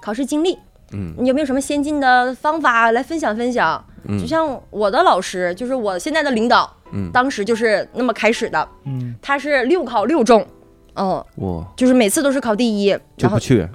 [0.00, 0.56] 考试经历，
[0.92, 1.12] 嗯。
[1.18, 3.84] 你有没有什么先进的方法来分享分享？
[4.04, 4.18] 嗯。
[4.18, 9.14] 就像我的老师，就是我现在的领导，嗯，当时就是那么开始的，嗯。
[9.20, 10.46] 他是六考六中，
[10.94, 13.68] 嗯，哇，就是每次都是考第一，然后就不去。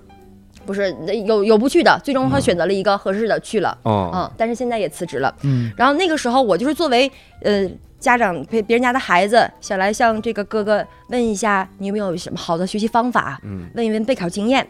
[0.65, 0.91] 不是
[1.27, 5.31] 有有不去的，最终他选择了一个合适的去了，哦，嗯，但是现在也辞职了。
[5.43, 5.71] 嗯。
[5.77, 7.11] 然后那个时候我就是作为
[7.43, 7.69] 呃
[8.05, 14.65] 家长陪别人家的孩子，想来向这个哥哥问一下，你有没有什么好的学习方法，嗯问一问备考经验。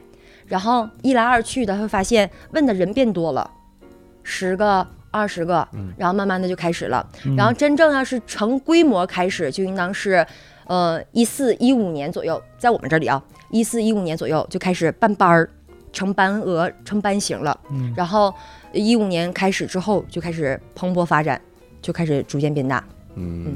[0.47, 3.51] 然后一来二去的会发现问的人变多了，
[4.23, 4.87] 十个。
[5.11, 10.27] 二十个嗯，然后慢慢的就开始了，嗯然后真正要是成规模开始，就应当是，
[10.65, 15.49] 呃，一四一五年左右，在我们这里啊，一四一五年左右就开始办班儿，
[15.93, 17.57] 成班额、成班型了。
[17.71, 18.33] 嗯然后
[18.73, 21.39] 一五年开始之后就开始蓬勃发展，
[21.81, 22.83] 就开始逐渐变大。
[23.15, 23.55] 嗯，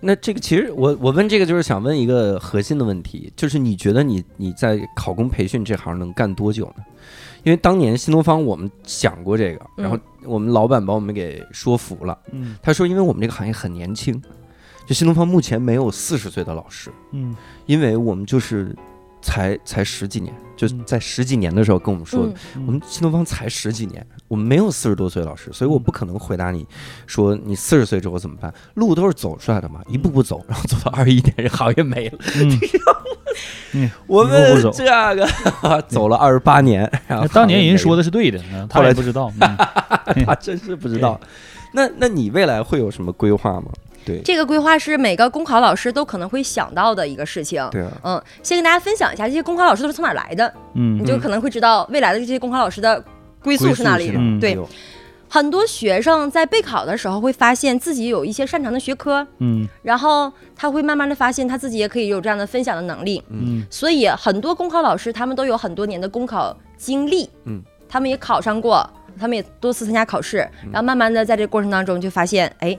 [0.00, 6.84] 那这个其实我我问这个就是想问一个核心的问题，就是你觉得你你在考公培训这行能干多久呢？
[7.42, 12.56] 因为当年新东方我们想过这个，嗯然后我们老板把我们给说服了，嗯。
[12.62, 14.20] 他说因为我们这个行业很年轻，
[14.86, 17.34] 就新东方目前没有四十岁的老师，嗯。
[17.64, 18.76] 因为我们就是
[19.22, 22.26] 才才十几年，就嗯在十几年的时候跟我们说，
[22.56, 26.66] 嗯我们新东方才十几年，我们没有四十多岁老师，所以我不可能回答你
[27.06, 32.18] 说你四十岁之后怎么办，路都是走出来的嘛，一步步走，然后走到二十一年，这行业没了。
[33.72, 35.28] 嗯，我们这个
[35.86, 38.40] 走了二十八年，然后当年人说的，是对的，
[38.72, 39.32] 后来也不知道。
[39.40, 39.56] 嗯
[40.26, 41.20] 他真是不知道。
[41.72, 43.70] 那那你未来会有什么规划吗？
[44.04, 44.20] 对。
[44.24, 47.66] 这个规划是每个公考老师都可能会想到的一个事情。
[47.70, 50.98] 对啊，嗯，先跟大家分享一下这些公考老师都是从哪儿来的，嗯。
[50.98, 53.02] 你就可能会知道未来的这些公考老师的
[53.42, 54.12] 归宿是哪里。
[54.14, 54.58] 嗯对，
[55.28, 59.68] 很多学生在备考的时候会发现自己有一些擅长的学科，嗯。
[59.82, 63.22] 然后他会慢慢的发现他自己也可以有这样的分享的能力。
[63.28, 63.64] 嗯。
[63.70, 70.38] 所以很多公考老师他们都有很多年的公考经历，嗯，他们也考上过，他们也多次参加考试，
[70.72, 72.76] 然后慢慢的在这个过程当中就发现，哎，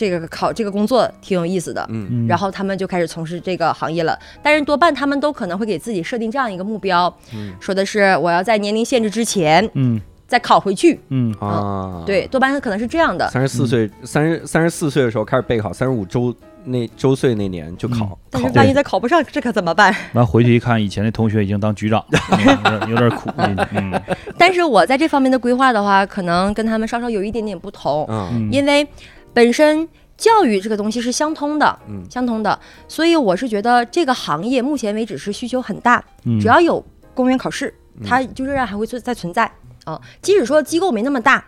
[0.00, 2.08] 这个考这个工作挺有意思的，嗯。
[2.10, 4.18] 嗯，然后他们就开始从事这个行业了。
[4.42, 7.52] 但是多半他们都可能会给自己设定这样一个目标，嗯。
[7.60, 10.00] 说的是我要在年龄限制之前嗯。
[10.26, 10.98] 再考回去。
[11.10, 11.34] 嗯。
[11.38, 13.28] 啊，对，，多半可能是这样的。
[13.28, 19.94] 三十四岁，三十三十四岁的时候开始备考，三十五周那周岁那年就考，考但是万一再考不上，这可怎么办？
[20.12, 22.20] 完回去一看，以前的同学已经当局长了，
[22.64, 23.28] 嗯有点苦。
[23.36, 24.00] 嗯。
[24.38, 28.28] 但是我在这方面的规划的话，可能跟他们稍稍有一点点不同，嗯。
[28.32, 28.86] 嗯，因为
[29.32, 32.04] 本身教育这个东西是相通的，嗯。
[32.10, 32.58] 相通的，
[32.88, 36.38] 所以我是觉得这个行业目前为止是需求很大，嗯。
[36.40, 36.84] 只要有
[37.14, 37.72] 公务员考试，
[38.04, 39.50] 它就仍然还会存在存在。
[39.84, 41.44] 啊、即使说机构没那么大，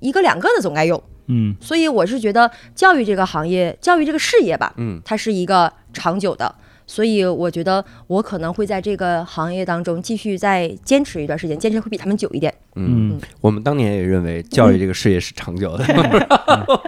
[0.00, 1.02] 一个两个的总该有。
[1.26, 1.54] 嗯。
[1.60, 5.00] 所以我是觉得教育这个行业，教育这个事业吧，嗯。
[5.04, 6.54] 它是一个长久的。
[6.88, 12.52] 所以我觉得我可能会在这个行业当中继续再坚持一段时间，坚持会比他们久一点。
[12.74, 15.84] 嗯，嗯我们当年也认为教育这个事业是长久的。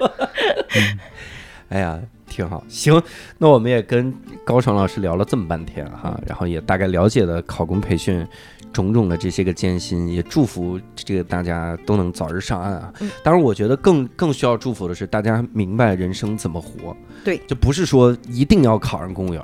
[1.69, 2.65] 哎呀，挺好。
[2.69, 3.01] 行，
[3.39, 4.13] 那我们也跟
[4.43, 8.27] 高爽老师聊了这么半天哈，然后也大概了解了考公培训
[8.73, 13.11] 种种的这些个艰辛，也祝福这个大家都能早日上岸啊嗯。
[13.23, 16.97] 当然，我觉得更更需要祝福的是大家明白人生怎么活。
[17.23, 19.43] 对就不是说一定要考上公务员。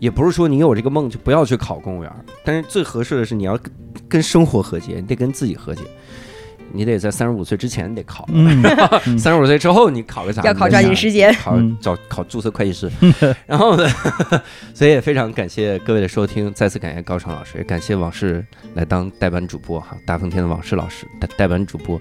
[0.00, 2.10] 也不是说你有这个梦就不要去考公务员，
[2.44, 3.72] 但是最合适的是你要跟
[4.08, 5.82] 跟生活和解，你得跟自己和解，
[6.72, 8.62] 你得在三十五岁之前你得考，嗯
[9.18, 10.42] 三十五岁之后你考个啥？
[10.42, 11.32] 要考抓紧时间。
[11.34, 12.90] 考嗯找考注册会计师，
[13.46, 13.86] 然后呢，
[14.72, 18.44] 所以也非常感谢各位的收听，再次感谢高爽老师，也感谢往事
[18.74, 22.00] 来当代班主播哈，大风天的往事老师代代班主播，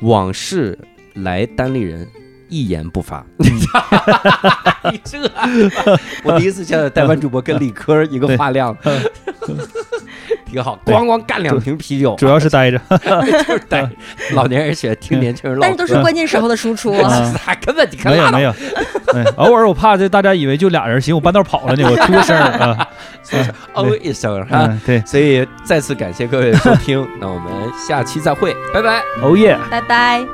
[0.00, 0.78] 往事
[1.14, 2.08] 来单立人。
[2.48, 5.18] 一言不发， 你这，
[6.22, 8.76] 我第一次见到代班主播跟理科一个话量，
[10.46, 12.80] 挺好，咣咣干两瓶啤酒，主 要是待着。
[12.98, 13.88] 就是待
[14.32, 16.92] 老年人喜欢听年轻人唠嗑，但是都是关键时候的输出。
[17.64, 18.50] 根本你看没有拉倒没有，
[19.12, 22.88] 哎，偶尔我怕这大家以为就俩人，行，我半道跑了呢，我出个声儿啊。
[23.74, 24.66] 哦一声哈。
[24.68, 29.02] 嗯，对，所以再次感谢各位的收听，那我们下期再会，拜拜。
[29.20, 29.58] 哦耶。
[29.68, 30.24] 拜拜。